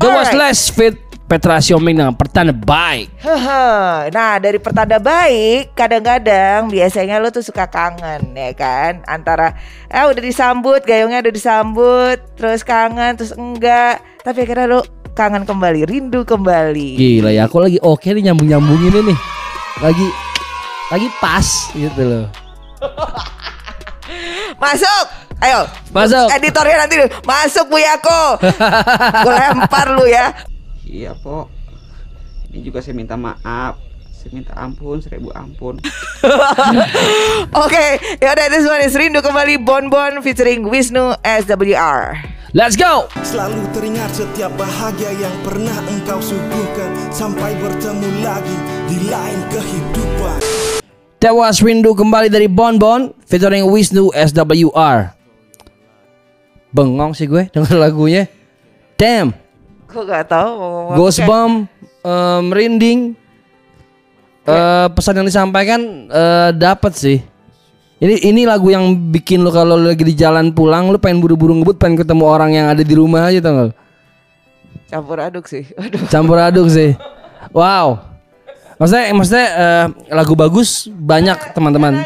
That 0.00 0.14
was 0.14 0.32
Alright. 0.32 0.54
last 0.54 0.72
fit 0.72 1.09
Petra 1.30 1.62
Siombing 1.62 1.94
dengan 1.94 2.10
pertanda 2.18 2.50
baik. 2.50 3.22
Nah 4.10 4.42
dari 4.42 4.58
pertanda 4.58 4.98
baik 4.98 5.78
kadang-kadang 5.78 6.66
biasanya 6.66 7.22
lo 7.22 7.30
tuh 7.30 7.46
suka 7.46 7.70
kangen 7.70 8.34
ya 8.34 8.50
kan 8.50 9.06
antara 9.06 9.54
eh 9.86 10.02
udah 10.02 10.18
disambut 10.18 10.82
gayungnya 10.82 11.22
udah 11.22 11.30
disambut 11.30 12.18
terus 12.34 12.66
kangen 12.66 13.14
terus 13.14 13.30
enggak 13.30 14.02
tapi 14.26 14.42
akhirnya 14.42 14.66
lo 14.66 14.82
kangen 15.14 15.46
kembali 15.46 15.86
rindu 15.86 16.26
kembali 16.26 16.98
Gila 16.98 17.30
ya, 17.30 17.46
aku 17.46 17.62
lagi 17.62 17.78
oke 17.78 18.10
nih 18.10 18.26
nyambung-nyambung 18.26 18.90
ini 18.90 19.14
nih. 19.14 19.18
Lagi 19.86 20.06
lagi 20.90 21.08
pas 21.22 21.46
gitu 21.70 22.02
loh. 22.02 22.26
masuk 24.62 25.04
ayo 25.40 25.62
Masuk. 25.94 26.26
editornya 26.34 26.84
nanti 26.84 26.96
masuk 27.22 27.70
Bu 27.70 27.78
Yako 27.78 28.42
gue 29.24 29.34
lempar 29.34 29.94
lu 29.94 30.04
ya 30.04 30.34
Iya, 30.90 31.14
Po. 31.14 31.46
Ini 32.50 32.66
juga 32.66 32.82
saya 32.82 32.98
minta 32.98 33.14
maaf. 33.14 33.78
Saya 34.10 34.34
minta 34.34 34.52
ampun, 34.58 34.98
seribu 34.98 35.30
ampun. 35.32 35.78
oke 37.64 37.86
ya 38.20 38.36
udah 38.36 38.46
this 38.52 38.68
one 38.68 38.84
is 38.84 38.92
rindu 38.92 39.24
kembali 39.24 39.56
Bon 39.64 39.88
Bon 39.88 40.20
featuring 40.20 40.68
Wisnu 40.68 41.16
SWR 41.24 42.20
Let's 42.52 42.76
go. 42.76 43.08
Selalu 43.24 43.62
teringat 43.72 44.10
setiap 44.12 44.52
bahagia 44.58 45.14
yang 45.16 45.32
pernah 45.46 45.72
engkau 45.86 46.18
suguhkan 46.18 46.90
Sampai 47.14 47.54
bertemu 47.62 48.26
lagi 48.26 48.56
di 48.90 49.06
lain 49.06 49.40
kehidupan 49.54 50.42
That 51.22 51.32
was 51.32 51.62
Rindu 51.64 51.96
kembali 51.96 52.28
dari 52.28 52.50
Bon 52.50 52.76
Bon 52.76 53.14
featuring 53.24 53.64
Wisnu 53.70 54.12
SWR. 54.12 55.14
Bengong 56.74 57.12
sih 57.12 57.28
gue 57.28 57.48
denger 57.52 57.76
lagunya. 57.76 58.24
Damn. 58.96 59.39
Gue 59.90 60.02
gak 60.06 60.26
tahu 60.30 60.50
mau 60.54 60.94
ngomong 60.94 61.66
eh, 62.06 62.40
merinding. 62.46 63.00
Eh, 64.50 64.86
pesan 64.96 65.20
yang 65.20 65.28
disampaikan 65.28 65.80
eh, 66.08 66.50
dapat 66.54 66.92
sih. 66.96 67.18
Ini 68.00 68.32
ini 68.32 68.48
lagu 68.48 68.72
yang 68.72 68.96
bikin 69.12 69.44
lo 69.44 69.52
kalau 69.52 69.76
lagi 69.76 70.00
di 70.00 70.16
jalan 70.16 70.56
pulang 70.56 70.88
lo 70.88 70.96
pengen 70.96 71.20
buru-buru 71.20 71.52
ngebut 71.60 71.76
pengen 71.76 72.00
ketemu 72.00 72.24
orang 72.24 72.50
yang 72.56 72.66
ada 72.72 72.80
di 72.80 72.96
rumah 72.96 73.28
aja 73.28 73.44
tau 73.44 73.54
gak? 73.68 73.76
campur 74.90 75.22
aduk 75.22 75.46
sih 75.46 75.70
aduh 75.78 76.02
Campur 76.10 76.38
aduk 76.40 76.66
sih. 76.72 76.98
Wow. 77.54 78.02
Maksudnya 78.80 79.04
maksudnya 79.12 79.46
eh, 79.52 79.86
lagu 80.16 80.32
bagus 80.32 80.88
banyak 80.88 81.52
teman-teman. 81.52 82.00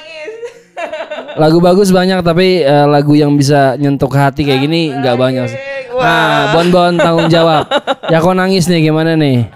Lagu 1.39 1.59
bagus 1.63 1.95
banyak 1.95 2.21
tapi 2.27 2.67
eh, 2.67 2.87
lagu 2.91 3.15
yang 3.15 3.31
bisa 3.39 3.79
nyentuh 3.79 4.11
ke 4.11 4.19
hati 4.19 4.43
kayak 4.43 4.67
gini 4.67 4.91
nggak 4.91 5.15
banyak 5.15 5.45
sih. 5.55 5.74
Nah, 6.05 6.53
Bon 6.53 6.69
Bon 6.69 6.93
tanggung 7.01 7.33
jawab. 7.33 7.65
Ya 8.13 8.21
kok 8.21 8.37
nangis 8.37 8.69
nih 8.69 8.93
gimana 8.93 9.17
nih? 9.17 9.49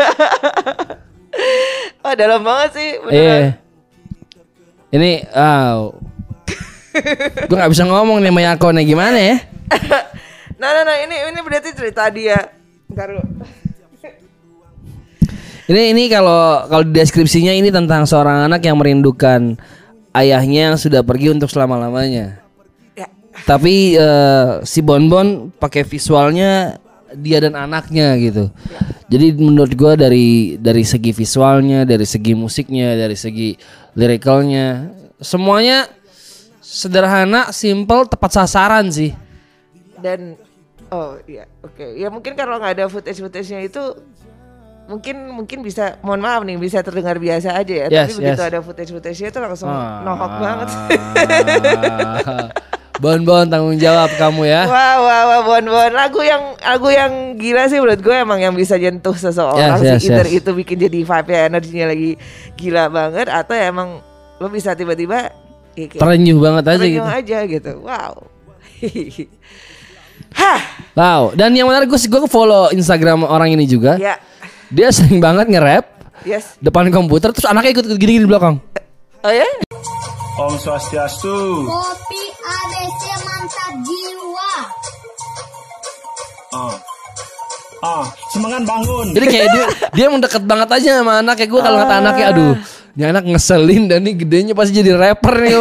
Oh 2.00 2.16
dalam 2.16 2.40
banget 2.40 2.70
sih 2.80 2.88
beneran. 2.96 3.12
Iya. 3.12 3.38
Ini 4.90 5.10
wow. 5.36 5.92
Gue 7.46 7.56
nggak 7.60 7.72
bisa 7.76 7.84
ngomong 7.86 8.24
nih 8.24 8.32
sama 8.32 8.40
Yako 8.40 8.68
nih 8.72 8.84
gimana 8.88 9.18
ya? 9.20 9.36
Nah 10.60 10.76
nah 10.76 10.84
nah 10.84 10.96
ini 11.00 11.16
ini 11.32 11.40
berarti 11.40 11.72
cerita 11.72 12.04
dia 12.12 12.36
Ntar 12.92 13.16
dulu 13.16 13.24
Ini 15.72 15.96
ini 15.96 16.12
kalau 16.12 16.68
kalau 16.68 16.84
di 16.84 16.92
deskripsinya 16.92 17.54
ini 17.54 17.72
tentang 17.72 18.04
seorang 18.04 18.44
anak 18.44 18.60
yang 18.60 18.76
merindukan 18.76 19.56
ayahnya 20.12 20.74
yang 20.74 20.76
sudah 20.76 21.06
pergi 21.06 21.30
untuk 21.30 21.46
selama-lamanya. 21.46 22.39
Tapi 23.30 23.94
eh, 23.94 24.50
si 24.62 24.80
Bonbon 24.80 25.50
pakai 25.54 25.82
visualnya 25.82 26.78
dia 27.10 27.38
dan 27.42 27.54
anaknya 27.54 28.14
gitu. 28.18 28.50
Jadi 29.10 29.34
menurut 29.34 29.74
gua 29.74 29.94
dari 29.94 30.54
dari 30.56 30.82
segi 30.82 31.10
visualnya, 31.10 31.82
dari 31.82 32.06
segi 32.06 32.34
musiknya, 32.34 32.94
dari 32.94 33.14
segi 33.14 33.54
lirikalnya, 33.94 34.90
semuanya 35.18 35.86
sederhana, 36.60 37.50
simple, 37.50 38.06
tepat 38.06 38.30
sasaran 38.34 38.90
sih. 38.90 39.14
Dan 39.98 40.38
Oh 40.90 41.14
iya 41.22 41.46
oke 41.62 41.86
Ya 41.94 42.10
mungkin 42.10 42.34
kalau 42.34 42.58
nggak 42.58 42.74
ada 42.74 42.90
footage-footage-nya 42.90 43.62
itu 43.62 43.78
Mungkin 44.90 45.30
mungkin 45.30 45.62
bisa 45.62 46.02
Mohon 46.02 46.20
maaf 46.26 46.42
nih 46.42 46.58
bisa 46.58 46.82
terdengar 46.82 47.14
biasa 47.14 47.54
aja 47.54 47.70
ya 47.70 47.86
Yes, 47.86 48.10
Tapi 48.10 48.14
begitu 48.18 48.42
yes. 48.42 48.48
ada 48.50 48.58
footage-footage-nya 48.58 49.28
itu 49.30 49.38
langsung 49.38 49.70
Ah. 49.70 50.02
nohok 50.02 50.32
banget 50.42 50.68
Bonbon 53.00 53.48
tanggung 53.48 53.74
jawab 53.74 54.12
kamu 54.14 54.44
ya. 54.44 54.68
Wah 54.68 55.00
wah 55.00 55.22
wah 55.26 55.40
bon 55.42 55.64
bon 55.64 55.90
lagu 55.90 56.20
yang 56.20 56.52
lagu 56.54 56.88
yang 56.88 57.12
gila 57.34 57.64
sih 57.64 57.80
menurut 57.80 57.98
gue 57.98 58.12
emang 58.14 58.36
yang 58.36 58.52
bisa 58.52 58.76
nyentuh 58.76 59.16
seseorang 59.16 59.56
Yes, 59.74 59.80
sih 59.80 59.88
yes, 59.88 60.02
either 60.06 60.28
yes. 60.28 60.38
itu 60.38 60.50
bikin 60.52 60.76
jadi 60.78 60.98
vibe 61.00 61.30
ya 61.30 61.40
energinya 61.46 61.86
lagi 61.88 62.10
gila 62.54 62.86
banget 62.86 63.26
atau 63.26 63.52
ya 63.52 63.68
emang 63.68 64.04
lo 64.36 64.46
bisa 64.46 64.72
tiba-tiba 64.72 65.32
Ya, 65.72 65.86
Terenyuh 65.86 66.36
banget 66.36 66.64
aja 66.66 66.76
terenyuh 66.76 67.00
gitu. 67.00 67.16
aja 67.16 67.38
gitu. 67.46 67.72
Wow. 67.80 68.14
Hah, 70.32 70.60
Wow. 70.92 71.22
Dan 71.32 71.54
yang 71.54 71.66
menarik 71.66 71.86
gue 71.86 71.96
gue 71.96 72.20
follow 72.26 72.68
Instagram 72.70 73.22
orang 73.22 73.50
ini 73.50 73.64
juga. 73.64 73.96
ya. 73.96 74.18
Dia 74.68 74.90
sering 74.90 75.18
banget 75.18 75.48
nge-rap 75.48 75.86
Yes. 76.20 76.60
depan 76.60 76.92
komputer 76.92 77.32
terus 77.32 77.48
anaknya 77.48 77.72
ikut 77.72 77.86
gini-gini 77.88 78.22
di 78.22 78.28
belakang. 78.28 78.60
Oh 79.20 79.32
ya? 79.32 79.46
Om 80.36 80.54
Swastiastu. 80.54 81.64
Kopi 81.64 82.22
ABC 82.40 83.02
mantap 83.20 83.72
jiwa. 83.80 84.52
Ah. 86.50 86.74
Ah, 87.80 88.04
semangat 88.28 88.62
bangun. 88.68 89.16
Jadi 89.16 89.26
kayak 89.26 89.48
dia 89.50 89.64
dia 89.96 90.04
emang 90.12 90.20
deket 90.20 90.44
banget 90.44 90.68
aja 90.68 91.00
sama 91.00 91.24
anaknya. 91.24 91.46
Gue 91.48 91.60
kalau 91.64 91.80
ngata 91.80 91.94
anaknya 92.04 92.26
aduh, 92.28 92.52
ini 92.92 93.04
anak 93.08 93.24
ngeselin 93.24 93.88
dan 93.88 94.04
ini 94.04 94.12
gedenya 94.20 94.52
pasti 94.52 94.76
jadi 94.76 95.00
rapper 95.00 95.32
nih. 95.40 95.56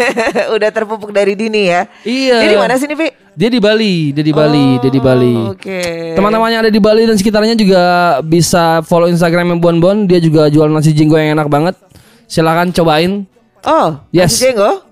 Udah 0.56 0.70
terpupuk 0.72 1.12
dari 1.12 1.36
dini 1.36 1.68
ya. 1.68 1.84
iya. 2.08 2.40
Jadi 2.40 2.54
mana 2.56 2.72
sih 2.80 2.88
nih, 2.88 2.96
Pi? 2.96 3.08
Dia 3.36 3.52
di 3.52 3.60
Bali, 3.60 4.16
dia 4.16 4.24
di 4.24 4.32
Bali, 4.32 4.80
dia 4.80 4.88
di 4.88 4.96
Bali. 4.98 5.36
Oke. 5.52 6.16
Teman-teman 6.16 6.48
yang 6.48 6.62
ada 6.64 6.72
di 6.72 6.80
Bali 6.80 7.04
dan 7.04 7.20
sekitarnya 7.20 7.52
juga 7.52 7.82
bisa 8.24 8.80
follow 8.82 9.06
Instagramnya 9.06 9.60
Bon 9.60 9.76
Bon. 9.76 10.08
Dia 10.08 10.24
juga 10.24 10.48
jual 10.48 10.72
nasi 10.72 10.96
jinggo 10.96 11.20
yang 11.20 11.36
enak 11.36 11.52
banget. 11.52 11.76
Silakan 12.24 12.72
cobain. 12.72 13.28
Oh, 13.68 14.00
Yes. 14.08 14.40
Nasi 14.40 14.56
Jenggo? 14.56 14.87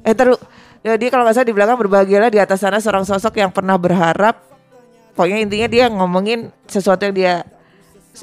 Eh 0.00 0.14
teru, 0.16 0.36
ya 0.80 0.96
dia 0.96 1.08
kalau 1.12 1.28
nggak 1.28 1.36
salah 1.36 1.48
di 1.48 1.54
belakang 1.54 1.76
berbahagialah 1.76 2.30
di 2.32 2.40
atas 2.40 2.60
sana 2.60 2.80
seorang 2.80 3.04
sosok 3.04 3.36
yang 3.36 3.52
pernah 3.52 3.76
berharap. 3.76 4.40
Pokoknya 5.12 5.44
intinya 5.44 5.68
dia 5.68 5.84
ngomongin 5.90 6.48
sesuatu 6.64 7.04
yang 7.04 7.14
dia 7.14 7.32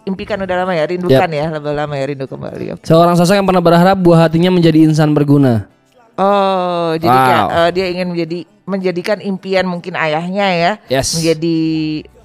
impikan 0.03 0.41
udah 0.41 0.65
lama 0.65 0.73
ya, 0.73 0.83
rindukan 0.89 1.29
ya, 1.29 1.45
lebih 1.53 1.73
lama 1.73 1.93
ya 1.93 2.05
rindu 2.09 2.25
kembali. 2.25 2.65
Oke. 2.77 2.83
Seorang 2.87 3.13
sosok 3.15 3.37
yang 3.37 3.47
pernah 3.47 3.61
berharap 3.61 3.97
buah 3.99 4.27
hatinya 4.27 4.49
menjadi 4.49 4.83
insan 4.89 5.13
berguna. 5.13 5.69
Oh, 6.17 6.97
jadi 6.97 7.13
Wow. 7.13 7.25
kayak 7.29 7.45
eh, 7.53 7.69
dia 7.77 7.85
ingin 7.93 8.07
menjadi 8.09 8.39
menjadikan 8.67 9.17
impian 9.21 9.69
mungkin 9.69 9.93
ayahnya 9.93 10.47
ya 10.49 10.71
Yes. 10.89 11.13
menjadi 11.13 11.57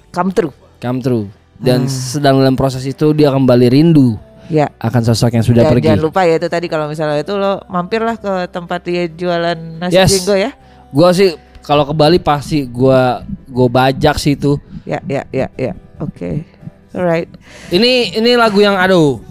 come 0.09 0.33
true. 0.33 0.53
Come 0.81 0.99
true. 0.99 1.25
Dan 1.55 1.85
sedang 1.87 2.41
dalam 2.41 2.57
proses 2.57 2.83
itu 2.83 3.13
dia 3.13 3.29
kembali 3.31 3.69
rindu 3.71 4.17
Ya. 4.47 4.67
akan 4.75 5.01
sosok 5.03 5.31
yang 5.31 5.41
sudah 5.41 5.63
Dan 5.63 5.71
pergi. 5.71 5.87
jangan 5.87 6.03
lupa 6.03 6.21
ya 6.23 6.35
itu 6.35 6.47
tadi 6.47 6.67
kalau 6.67 6.85
misalnya 6.85 7.19
itu 7.19 7.33
lo 7.33 7.63
mampirlah 7.65 8.15
ke 8.15 8.47
tempat 8.47 8.79
dia 8.81 9.07
jualan 9.07 9.55
nasi 9.79 9.95
Yes. 9.95 10.11
jenggo 10.13 10.35
ya. 10.35 10.51
Gua 10.89 11.09
sih 11.11 11.31
kalau 11.61 11.83
ke 11.83 11.93
Bali 11.93 12.19
pasti 12.19 12.63
gua 12.63 13.23
gua 13.47 13.67
bajak 13.67 14.15
sih 14.15 14.35
itu. 14.35 14.59
Ya, 14.83 14.99
ya, 15.07 15.23
ya, 15.31 15.47
ya. 15.55 15.71
Oke. 15.97 16.43
Alright. 16.91 17.31
Ini 17.69 18.13
ini 18.13 18.35
lagu 18.35 18.59
yang 18.59 18.75
aduh. 18.75 19.23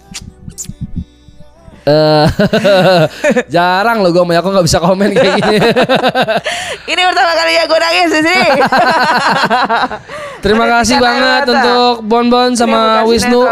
Eh 1.83 2.27
jarang 3.55 4.07
loh 4.07 4.14
gue 4.14 4.23
sama 4.23 4.33
Yako 4.38 4.49
nggak 4.55 4.66
bisa 4.71 4.79
komen 4.79 5.09
kayak 5.11 5.35
gini. 5.42 5.59
Ini 6.95 7.03
pertama 7.11 7.33
kali 7.35 7.53
ya 7.59 7.64
gue 7.66 7.79
nangis 7.83 8.11
di 8.14 8.21
sini. 8.23 8.49
Terima 10.45 10.64
Ada 10.66 10.73
kasih 10.79 10.97
banget 11.03 11.42
untuk 11.51 11.95
Bon 12.07 12.27
Bon 12.31 12.51
Ini 12.55 12.59
sama 12.59 13.03
Wisnu 13.03 13.42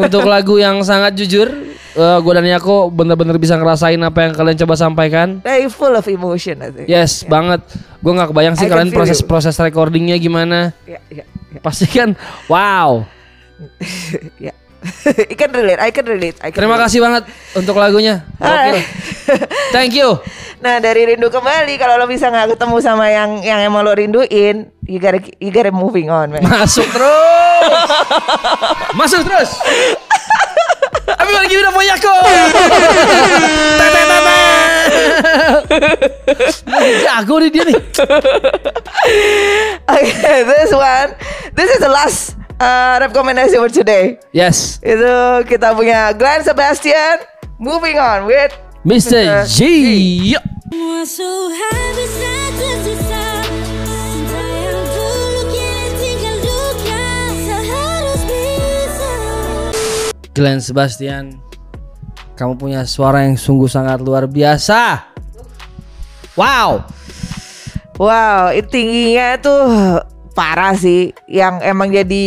untuk 0.00 0.24
lagu 0.24 0.56
yang 0.56 0.80
sangat 0.80 1.12
jujur. 1.12 1.52
Eh 1.92 2.18
gue 2.24 2.32
dan 2.32 2.48
Yako 2.48 2.88
bener-bener 2.88 3.36
bisa 3.36 3.60
ngerasain 3.60 4.00
apa 4.00 4.18
yang 4.24 4.32
kalian 4.32 4.56
coba 4.64 4.74
sampaikan. 4.80 5.44
Very 5.44 5.68
full 5.68 5.92
of 5.92 6.08
emotion 6.08 6.56
I 6.64 6.72
think. 6.72 6.88
Yes, 6.88 7.28
banget. 7.28 7.60
Gue 8.00 8.16
nggak 8.16 8.32
kebayang 8.32 8.56
sih 8.56 8.64
I 8.64 8.72
kalian 8.72 8.88
feel 8.88 9.04
proses 9.04 9.20
you. 9.20 9.28
proses 9.28 9.54
recordingnya 9.60 10.16
gimana. 10.16 10.72
Ya, 10.88 11.04
ya, 11.12 11.28
ya. 11.28 11.60
Pasti 11.60 11.84
kan, 11.84 12.16
wow. 12.48 13.04
ya. 14.40 14.56
I 15.32 15.34
can 15.34 15.50
relate, 15.52 15.80
I 15.80 15.90
can 15.90 16.06
relate. 16.06 16.36
I 16.40 16.50
can 16.50 16.58
Terima 16.62 16.76
relate. 16.78 16.90
kasih 16.90 17.00
banget 17.02 17.22
untuk 17.58 17.76
lagunya. 17.76 18.22
Gokil. 18.38 18.46
Hai. 18.46 18.80
Thank 19.74 19.96
you. 19.98 20.18
Nah 20.62 20.78
dari 20.78 21.08
rindu 21.14 21.26
kembali 21.26 21.74
kalau 21.78 21.98
lo 21.98 22.06
bisa 22.06 22.30
nggak 22.30 22.54
ketemu 22.54 22.76
sama 22.78 23.10
yang 23.10 23.42
yang 23.42 23.58
emang 23.62 23.82
lo 23.82 23.92
rinduin, 23.94 24.70
you 24.86 24.98
gotta 25.02 25.18
you 25.42 25.50
gotta 25.50 25.74
moving 25.74 26.08
on, 26.12 26.30
man. 26.30 26.42
Masuk 26.46 26.86
terus. 26.90 27.66
Masuk 29.00 29.20
terus. 29.26 29.50
Tapi 31.02 31.32
lagi 31.34 31.54
udah 31.58 31.72
punya 31.74 31.94
kok. 31.98 32.22
Tete. 33.80 34.02
Jago 37.02 37.34
nih 37.42 37.50
dia 37.50 37.64
nih. 37.66 37.78
Okay, 39.82 40.46
this 40.46 40.70
one, 40.70 41.10
this 41.58 41.68
is 41.74 41.82
the 41.82 41.90
last 41.90 42.38
uh, 42.62 42.94
rekomendasi 43.02 43.58
for 43.58 43.70
today. 43.70 44.22
Yes, 44.30 44.78
Itu 44.78 45.42
kita 45.50 45.74
punya 45.74 46.14
Glenn 46.14 46.46
Sebastian. 46.46 47.26
Moving 47.58 47.98
on 47.98 48.26
with 48.26 48.50
Mr. 48.82 49.46
G. 49.46 49.58
Luka 56.42 57.06
Seharus 57.38 58.22
bisa 58.26 59.14
Glenn 60.34 60.58
Sebastian, 60.58 61.38
kamu 62.34 62.58
punya 62.58 62.82
suara 62.82 63.22
yang 63.22 63.38
sungguh 63.38 63.70
sangat 63.70 64.02
luar 64.02 64.26
biasa. 64.26 65.06
Wow. 66.34 66.82
Wow, 68.00 68.56
itu 68.56 68.66
tingginya 68.72 69.36
tuh 69.38 69.62
parah 70.32 70.72
sih. 70.72 71.12
Yang 71.28 71.54
emang 71.62 71.88
jadi 71.92 72.24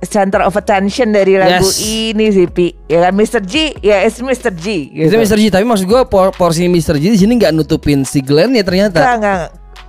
center 0.00 0.46
of 0.46 0.54
attention 0.54 1.10
dari 1.10 1.36
lagu 1.36 1.66
Yes. 1.66 1.82
ini 1.82 2.30
sih, 2.30 2.46
Pi. 2.46 2.72
Ya 2.86 3.10
kan 3.10 3.12
Mr. 3.12 3.42
G, 3.42 3.74
ya 3.82 4.06
it's 4.06 4.22
Mr. 4.22 4.54
G. 4.54 4.88
Itu 4.88 5.18
Mr. 5.18 5.36
G, 5.36 5.50
tapi 5.50 5.66
maksud 5.66 5.84
gue 5.84 6.00
por 6.06 6.30
porsi 6.32 6.70
Mr. 6.70 6.96
G 6.96 7.12
di 7.12 7.18
sini 7.18 7.36
nggak 7.36 7.52
nutupin 7.52 8.06
si 8.06 8.22
Glenn 8.22 8.54
ya 8.54 8.62
ternyata. 8.62 9.02
Enggak, 9.02 9.14
enggak. 9.18 9.42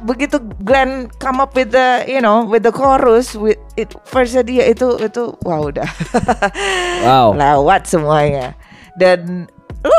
Begitu 0.06 0.38
Glenn 0.62 1.08
come 1.18 1.40
up 1.40 1.56
with 1.56 1.72
the, 1.72 2.04
you 2.06 2.20
know, 2.20 2.44
with 2.44 2.62
the 2.62 2.74
chorus, 2.74 3.34
with 3.34 3.58
it, 3.74 3.90
first 4.06 4.36
dia 4.44 4.68
itu 4.68 4.98
itu 5.00 5.34
wow 5.42 5.72
udah. 5.72 5.88
Wow. 7.06 7.34
Lewat 7.34 7.86
semuanya. 7.88 8.54
Dan 8.98 9.46
lu 9.82 9.98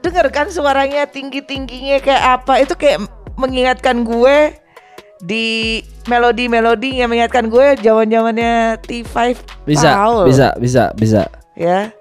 denger 0.00 0.28
kan 0.34 0.46
suaranya 0.48 1.06
tinggi-tingginya 1.06 1.98
kayak 2.00 2.22
apa? 2.40 2.62
Itu 2.62 2.74
kayak 2.76 3.04
mengingatkan 3.36 4.04
gue 4.04 4.54
di 5.22 5.78
melodi-melodi 6.04 6.98
yang 6.98 7.06
mengingatkan 7.06 7.46
gue 7.46 7.78
zaman-zamannya 7.78 8.82
T5 8.82 9.38
Bisa, 9.62 9.94
Paul, 9.94 10.26
bisa, 10.26 10.50
bisa, 10.58 10.90
bisa. 10.92 11.22
ya. 11.54 11.94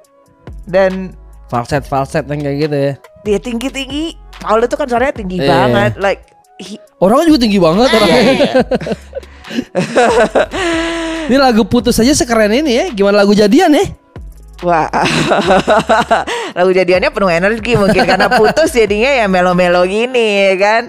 Dan 0.65 1.13
Falset, 1.45 1.83
falset 1.83 2.25
yang 2.25 2.41
kayak 2.41 2.57
gitu 2.59 2.77
ya. 2.79 2.93
dia 3.21 3.37
tinggi-tinggi. 3.37 4.17
Paul 4.39 4.63
itu 4.63 4.73
kan 4.73 4.87
suaranya 4.87 5.13
tinggi 5.13 5.37
Iya. 5.37 5.47
banget, 5.47 5.91
like 5.99 6.21
he- 6.57 6.81
Orangnya 6.97 7.25
juga 7.27 7.39
tinggi 7.39 7.59
banget 7.59 7.89
orangnya. 7.91 8.17
Iya, 8.17 8.31
iya. 8.31 8.53
ini 11.29 11.37
lagu 11.37 11.61
putus 11.63 11.97
aja 11.97 12.13
sekeren 12.15 12.51
ini 12.51 12.71
ya. 12.71 12.85
Gimana 12.89 13.21
lagu 13.21 13.33
jadian 13.33 13.73
ya? 13.73 13.85
Wah, 14.61 14.85
lagu 16.57 16.69
jadiannya 16.69 17.09
penuh 17.09 17.29
energi 17.29 17.73
mungkin 17.73 18.05
karena 18.05 18.29
putus 18.29 18.69
jadinya 18.71 19.09
ya 19.09 19.25
melo-melo 19.25 19.81
gini 19.83 20.49
ya 20.49 20.55
kan. 20.57 20.83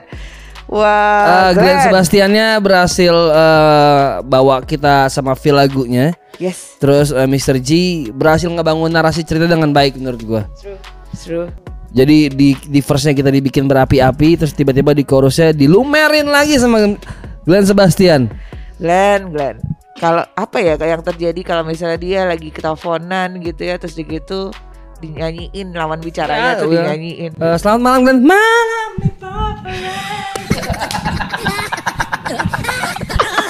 Wah, 0.72 1.52
Eh, 1.52 1.60
Glenn 1.60 1.76
Glenn. 1.76 1.84
Sebastiannya 1.84 2.48
berhasil 2.58 3.12
eh, 3.12 4.08
bawa 4.24 4.64
kita 4.64 5.12
sama 5.12 5.36
feel 5.36 5.60
lagunya. 5.60 6.16
Yes, 6.40 6.80
Terus 6.80 7.12
eh, 7.12 7.28
Mr. 7.28 7.60
G 7.60 7.70
berhasil 8.10 8.48
ngebangun 8.48 8.88
narasi 8.88 9.20
cerita 9.20 9.44
dengan 9.44 9.68
baik 9.70 10.00
menurut 10.00 10.22
gua. 10.24 10.42
true, 10.56 10.80
true. 11.12 11.48
Jadi 11.92 12.32
di 12.32 12.56
di 12.56 12.80
verse-nya 12.80 13.12
kita 13.12 13.28
dibikin 13.28 13.68
berapi-api 13.68 14.40
terus 14.40 14.56
tiba-tiba 14.56 14.96
di 14.96 15.04
chorusnya 15.04 15.52
dilumerin 15.52 16.24
lagi 16.24 16.56
sama 16.56 16.96
Glenn 17.44 17.68
Sebastian. 17.68 18.32
Glenn, 18.80 19.28
Glenn. 19.28 19.60
Kalau 20.00 20.24
apa 20.24 20.56
ya 20.58 20.80
kayak 20.80 20.88
yang 20.88 21.04
terjadi 21.04 21.40
kalau 21.44 21.68
misalnya 21.68 22.00
dia 22.00 22.24
lagi 22.24 22.48
keteleponan 22.48 23.44
gitu 23.44 23.60
ya 23.60 23.76
terus 23.76 23.92
gitu 23.94 24.48
dinyanyiin 25.02 25.74
lawan 25.74 25.98
bicaranya 25.98 26.54
Ya, 26.54 26.60
tuh 26.62 26.70
udah. 26.70 26.86
dinyanyiin. 26.86 27.32
Eh, 27.34 27.56
selamat 27.58 27.80
malam 27.82 28.00
Glenn. 28.02 28.20
Malam. 28.22 28.90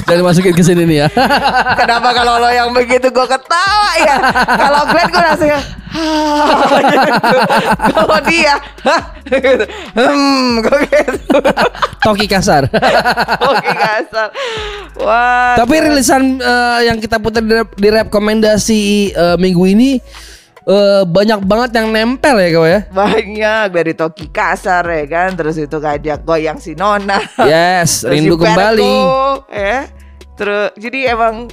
Jangan 0.03 0.25
masukin 0.27 0.53
ke 0.53 0.63
sini 0.63 0.83
nih 0.85 0.99
ya. 0.99 1.09
Kenapa 1.75 2.13
kalau 2.13 2.37
lo 2.37 2.49
yang 2.49 2.69
begitu 2.71 3.09
gue 3.09 3.27
ketawa 3.27 3.91
ya? 3.99 4.17
Kalau 4.47 4.81
Glenn 4.87 5.09
gue 5.09 5.23
rasanya 5.23 5.59
gitu. 6.83 7.11
Kalau 7.93 8.19
dia 8.25 8.55
"Hah?" 8.83 9.01
gitu. 9.25 9.65
Hmm, 9.93 10.61
gue 10.61 10.79
gitu. 10.83 11.37
Toki 12.03 12.27
kasar. 12.27 12.65
Oke 13.43 13.71
kasar. 13.71 14.29
Wah. 14.99 15.55
Tapi 15.55 15.75
rilisan 15.81 16.37
eh, 16.39 16.79
yang 16.89 16.97
kita 16.97 17.17
putar 17.17 17.41
di, 17.41 17.55
rap- 17.55 17.77
di 17.77 17.89
rekomendasi 17.89 18.83
eh, 19.13 19.37
minggu 19.37 19.65
ini 19.67 19.91
eh, 20.65 21.03
banyak 21.05 21.41
banget 21.43 21.71
yang 21.75 21.89
nempel 21.91 22.37
ya 22.39 22.49
kau 22.51 22.67
ya. 22.67 22.81
banyak 22.91 23.67
dari 23.71 23.93
Toki 23.93 24.31
kasar 24.31 24.85
ya 24.87 25.05
kan, 25.07 25.35
terus 25.35 25.57
itu 25.57 25.77
ngajak 25.77 26.23
goyang 26.23 26.59
si 26.59 26.75
Nona. 26.75 27.19
Yes, 27.43 28.03
Terus 28.03 28.13
rindu 28.13 28.35
si 28.37 28.43
kembali. 28.47 28.95
ya. 29.51 29.79
Terus 30.39 30.69
jadi 30.79 30.99
emang 31.15 31.51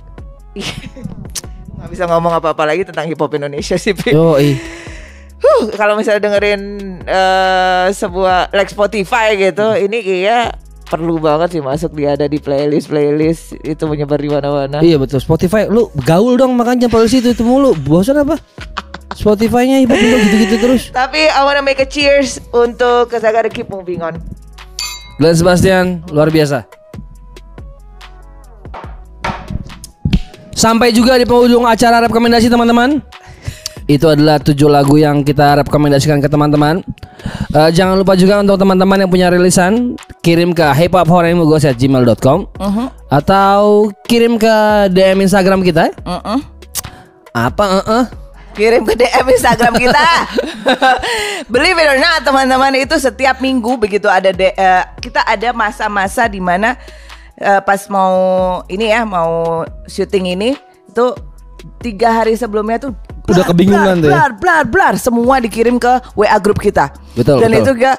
nggak 1.80 1.90
bisa 1.90 2.04
ngomong 2.06 2.34
apa-apa 2.38 2.64
lagi 2.68 2.84
tentang 2.84 3.08
hip 3.08 3.20
hop 3.20 3.32
Indonesia 3.34 3.80
sih. 3.80 3.96
Pi. 3.96 4.12
Yo, 4.12 4.36
Huh, 5.40 5.72
kalau 5.72 5.96
misalnya 5.96 6.28
dengerin 6.28 6.62
eh, 7.08 7.88
sebuah 7.96 8.52
like 8.52 8.68
Spotify 8.68 9.40
gitu, 9.40 9.72
ini 9.72 10.04
kayak 10.04 10.60
perlu 10.90 11.16
banget 11.16 11.56
sih 11.56 11.62
masuk 11.64 11.96
dia 11.96 12.18
ada 12.18 12.26
di 12.26 12.42
playlist 12.42 12.90
playlist 12.90 13.54
itu 13.62 13.84
menyebar 13.88 14.20
di 14.20 14.28
mana-mana. 14.28 14.82
Iya 14.82 14.98
betul 14.98 15.22
Spotify 15.22 15.70
lu 15.70 15.88
gaul 16.04 16.36
dong 16.36 16.58
makanya 16.58 16.90
polisi 16.92 17.22
itu 17.22 17.32
itu 17.32 17.46
mulu 17.46 17.72
bosan 17.78 18.20
apa 18.20 18.36
Spotify-nya 19.16 19.82
juga 19.86 19.98
gitu-gitu 19.98 20.56
terus 20.62 20.82
Tapi 20.94 21.30
I 21.30 21.42
wanna 21.42 21.66
make 21.66 21.82
a 21.82 21.88
cheers 21.88 22.38
untuk 22.54 23.10
cause 23.10 23.26
I 23.26 23.34
gotta 23.34 23.50
keep 23.50 23.70
moving 23.70 24.06
on. 24.06 24.22
Glenn 25.20 25.36
Sebastian 25.36 26.06
luar 26.14 26.32
biasa 26.32 26.64
Sampai 30.56 30.92
juga 30.92 31.16
di 31.16 31.24
penghujung 31.24 31.64
acara 31.64 32.04
rekomendasi 32.04 32.52
teman-teman 32.52 33.00
itu 33.90 34.06
adalah 34.06 34.38
tujuh 34.38 34.70
lagu 34.70 35.02
yang 35.02 35.26
kita 35.26 35.66
rekomendasikan 35.66 36.22
ke 36.22 36.30
teman-teman. 36.30 36.86
Eh, 37.58 37.70
jangan 37.74 37.98
lupa 37.98 38.14
juga 38.14 38.38
untuk 38.38 38.62
teman-teman 38.62 39.02
yang 39.02 39.10
punya 39.10 39.34
rilisan 39.34 39.98
kirim 40.22 40.54
ke 40.54 40.62
hiphophorenmugos@gmail.com 40.62 42.40
atau 43.10 43.90
kirim 44.06 44.38
ke 44.38 44.54
DM 44.94 45.26
Instagram 45.26 45.66
kita. 45.66 45.90
Mm-mm. 46.06 46.38
Apa? 47.34 47.66
eh, 47.82 47.86
eh? 47.90 48.06
Kirim 48.60 48.84
ke 48.84 48.94
DM 48.94 49.28
Instagram 49.32 49.74
kita. 49.80 50.06
Believe 51.54 51.80
it 51.80 51.88
or 51.88 51.96
not, 51.96 52.20
teman-teman 52.22 52.76
itu 52.76 53.00
setiap 53.00 53.40
minggu 53.40 53.80
begitu 53.80 54.06
ada 54.06 54.30
de- 54.30 54.52
eh, 54.52 54.84
kita 55.00 55.24
ada 55.24 55.56
masa-masa 55.56 56.28
di 56.28 56.44
mana 56.44 56.76
eh, 57.36 57.62
pas 57.64 57.80
mau 57.88 58.12
ini 58.68 58.92
ya 58.92 59.08
mau 59.08 59.64
syuting 59.88 60.36
ini 60.36 60.50
itu 60.86 61.06
tiga 61.80 62.12
hari 62.12 62.36
sebelumnya 62.36 62.78
tuh 62.82 62.94
Udah 63.30 63.46
kebingungan 63.46 64.02
tuh 64.02 64.10
ya. 64.10 64.26
blar, 64.28 64.32
blar, 64.36 64.64
blar, 64.66 64.94
semua 64.98 65.38
dikirim 65.38 65.78
ke 65.78 66.02
WA 66.18 66.34
grup 66.42 66.58
kita. 66.58 66.90
Betul, 67.14 67.40
Dan 67.40 67.54
betul. 67.54 67.62
itu 67.62 67.86
gak 67.86 67.98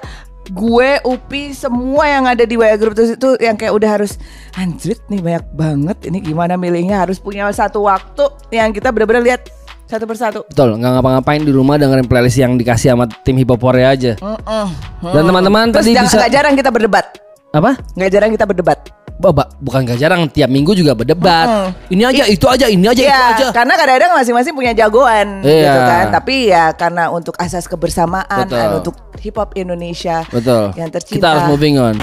gue, 0.51 0.91
Upi, 1.07 1.55
semua 1.55 2.11
yang 2.11 2.27
ada 2.27 2.43
di 2.43 2.59
WA 2.59 2.75
grup 2.75 2.99
itu, 2.99 3.15
itu 3.15 3.29
yang 3.39 3.55
kayak 3.55 3.71
udah 3.71 3.91
harus 3.95 4.19
anjrit 4.59 4.99
nih 5.07 5.23
banyak 5.23 5.47
banget. 5.55 5.97
Ini 6.11 6.19
gimana 6.19 6.59
milihnya 6.59 7.07
harus 7.07 7.23
punya 7.23 7.47
satu 7.55 7.87
waktu 7.87 8.27
yang 8.51 8.75
kita 8.75 8.91
bener-bener 8.91 9.23
lihat 9.23 9.47
satu 9.91 10.05
persatu. 10.07 10.41
Betul, 10.47 10.79
nggak 10.79 10.91
ngapa-ngapain 10.95 11.43
di 11.43 11.51
rumah 11.51 11.75
dengerin 11.75 12.07
playlist 12.07 12.39
yang 12.39 12.55
dikasih 12.55 12.95
sama 12.95 13.11
tim 13.21 13.35
hip 13.35 13.51
hop 13.51 13.59
Korea 13.59 13.91
aja. 13.91 14.15
Mm-mm. 14.17 14.67
Dan 15.03 15.23
teman-teman 15.27 15.69
Terus 15.69 15.83
tadi 15.83 15.93
jangan, 15.93 16.07
bisa 16.07 16.17
nggak 16.17 16.33
jarang 16.33 16.55
kita 16.55 16.71
berdebat. 16.71 17.07
apa? 17.51 17.71
Nggak 17.93 18.11
jarang 18.11 18.31
kita 18.31 18.47
berdebat. 18.47 18.79
Baba, 19.21 19.45
bukan 19.61 19.85
gak 19.85 20.01
jarang 20.01 20.25
tiap 20.33 20.49
minggu 20.49 20.73
juga 20.73 20.97
berdebat. 20.97 21.77
Ini 21.93 22.09
aja, 22.09 22.25
itu 22.25 22.49
aja, 22.49 22.65
ini 22.65 22.89
aja, 22.89 22.97
itu 22.97 23.13
aja. 23.13 23.37
Iya, 23.37 23.53
karena 23.53 23.77
kadang-kadang 23.77 24.17
masing-masing 24.17 24.57
punya 24.57 24.73
jagoan 24.73 25.45
Iya. 25.45 25.61
gitu 25.61 25.81
kan. 25.85 26.05
Tapi 26.09 26.35
ya 26.49 26.65
karena 26.73 27.13
untuk 27.13 27.37
asas 27.37 27.69
kebersamaan 27.69 28.49
Betul. 28.49 28.57
dan 28.57 28.69
untuk 28.81 28.97
hip 29.21 29.37
hop 29.37 29.53
Indonesia 29.61 30.25
Betul. 30.25 30.73
yang 30.73 30.89
Kita 30.89 30.97
tercinta. 31.05 31.27
harus 31.37 31.53
moving 31.53 31.77
on. 31.77 32.01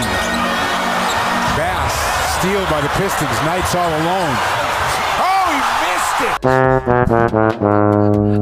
Bass, 1.58 1.94
steal 2.38 2.62
by 2.70 2.86
the 2.86 2.92
Pistons. 3.02 3.38
Knights 3.42 3.74
all 3.74 3.90
alone. 3.90 4.34
Oh, 5.18 5.50
he 5.50 5.58
missed 5.82 6.06
it. 6.06 6.07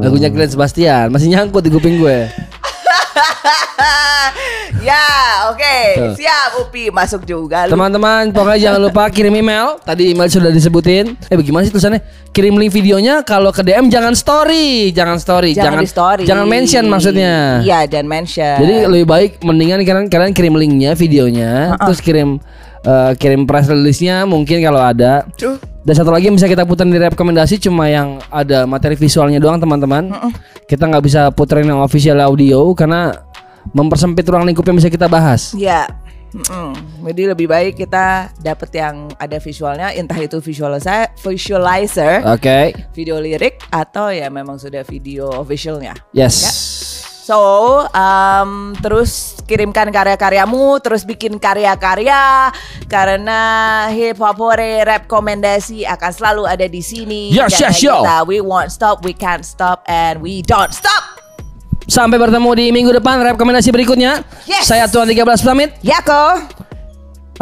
Lagunya 0.00 0.32
Glenn 0.32 0.48
Sebastian 0.48 1.12
masih 1.12 1.28
nyangkut 1.28 1.60
di 1.60 1.68
kuping 1.68 2.00
gue. 2.00 2.24
ya, 4.88 5.04
oke. 5.52 5.76
Tuh. 5.96 6.12
Siap 6.16 6.50
Upi 6.64 6.88
masuk 6.88 7.28
juga. 7.28 7.68
Teman-teman, 7.68 8.32
pokoknya 8.32 8.60
jangan 8.70 8.80
lupa 8.80 9.12
kirim 9.12 9.36
email. 9.36 9.76
Tadi 9.84 10.16
email 10.16 10.28
sudah 10.32 10.48
disebutin. 10.48 11.16
Eh, 11.28 11.36
bagaimana 11.36 11.68
sih 11.68 11.72
tulisannya? 11.72 12.00
Kirim 12.32 12.56
link 12.56 12.72
videonya. 12.72 13.20
Kalau 13.24 13.52
ke 13.52 13.60
DM 13.60 13.92
jangan 13.92 14.16
story, 14.16 14.92
jangan 14.96 15.20
story, 15.20 15.52
Jangan, 15.52 15.84
di 15.84 15.88
story. 15.88 16.24
jangan 16.24 16.48
mention 16.48 16.84
maksudnya. 16.88 17.60
Iya, 17.60 17.84
dan 17.88 18.08
mention. 18.08 18.56
Jadi 18.56 18.88
lebih 18.88 19.06
baik 19.08 19.44
mendingan 19.44 19.84
kalian 19.84 20.08
kalian 20.08 20.32
kirim 20.32 20.54
linknya, 20.56 20.96
videonya, 20.96 21.76
terus 21.80 22.00
kirim 22.00 22.40
eh, 22.84 23.12
kirim 23.20 23.44
press 23.44 23.68
release-nya 23.68 24.24
mungkin 24.24 24.64
kalau 24.64 24.80
ada. 24.80 25.28
Tuh. 25.36 25.75
Dan 25.86 25.94
satu 25.94 26.10
lagi 26.10 26.26
yang 26.26 26.34
bisa 26.34 26.50
kita 26.50 26.66
putar 26.66 26.82
di 26.82 26.98
rekomendasi 26.98 27.62
cuma 27.62 27.86
yang 27.86 28.18
ada 28.26 28.66
materi 28.66 28.98
visualnya 28.98 29.38
doang 29.38 29.62
teman-teman. 29.62 30.10
Kita 30.66 30.90
nggak 30.90 31.04
bisa 31.06 31.30
puterin 31.30 31.70
yang 31.70 31.78
official 31.78 32.18
audio 32.18 32.74
karena 32.74 33.14
mempersempit 33.70 34.26
ruang 34.26 34.50
lingkup 34.50 34.66
yang 34.66 34.82
bisa 34.82 34.90
kita 34.90 35.06
bahas. 35.06 35.54
Ya. 35.54 35.86
Mm-mm. 36.34 36.74
Jadi 37.06 37.22
lebih 37.30 37.46
baik 37.46 37.78
kita 37.86 38.34
dapet 38.42 38.68
yang 38.74 39.08
ada 39.14 39.38
visualnya, 39.38 39.94
entah 39.94 40.18
itu 40.18 40.42
visualizer, 40.42 41.08
visualizer, 41.22 42.20
Oke. 42.28 42.74
video 42.90 43.22
lirik 43.22 43.62
atau 43.70 44.10
ya 44.10 44.26
memang 44.26 44.58
sudah 44.58 44.82
video 44.82 45.30
officialnya. 45.38 45.94
Yes. 46.10 46.95
So, 47.26 47.42
um, 47.90 48.70
terus 48.78 49.34
kirimkan 49.50 49.90
karya-karyamu, 49.90 50.78
terus 50.78 51.02
bikin 51.02 51.42
karya-karya 51.42 52.54
karena 52.86 53.40
hip 53.90 54.22
hop 54.22 54.38
hore 54.38 54.86
rekomendasi 54.86 55.82
akan 55.90 56.10
selalu 56.14 56.46
ada 56.46 56.70
di 56.70 56.78
sini. 56.78 57.34
Yes, 57.34 57.58
Karena 57.58 57.74
yes, 57.74 57.82
yo. 57.82 57.98
kita, 58.06 58.16
we 58.30 58.38
won't 58.38 58.70
stop, 58.70 59.02
we 59.02 59.10
can't 59.10 59.42
stop, 59.42 59.82
and 59.90 60.22
we 60.22 60.38
don't 60.46 60.70
stop. 60.70 61.18
Sampai 61.90 62.14
bertemu 62.14 62.50
di 62.54 62.66
minggu 62.70 62.94
depan 62.94 63.18
rekomendasi 63.18 63.74
berikutnya. 63.74 64.22
Yes. 64.46 64.70
Saya 64.70 64.86
Tuan 64.86 65.10
13 65.10 65.26
pamit 65.42 65.74
Yako. 65.82 66.46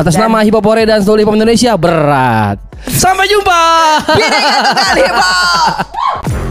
atas 0.01 0.17
Dan- 0.17 0.33
nama 0.33 0.41
Hip 0.49 0.57
Hop 0.57 0.65
Hore 0.65 0.89
dan 0.89 1.05
seluruh 1.05 1.21
hip 1.21 1.29
hop 1.29 1.37
Indonesia 1.37 1.77
berat. 1.77 2.57
Sampai 2.89 3.29
jumpa. 3.29 3.61
Hip 4.97 5.13
Hop. 5.13 6.44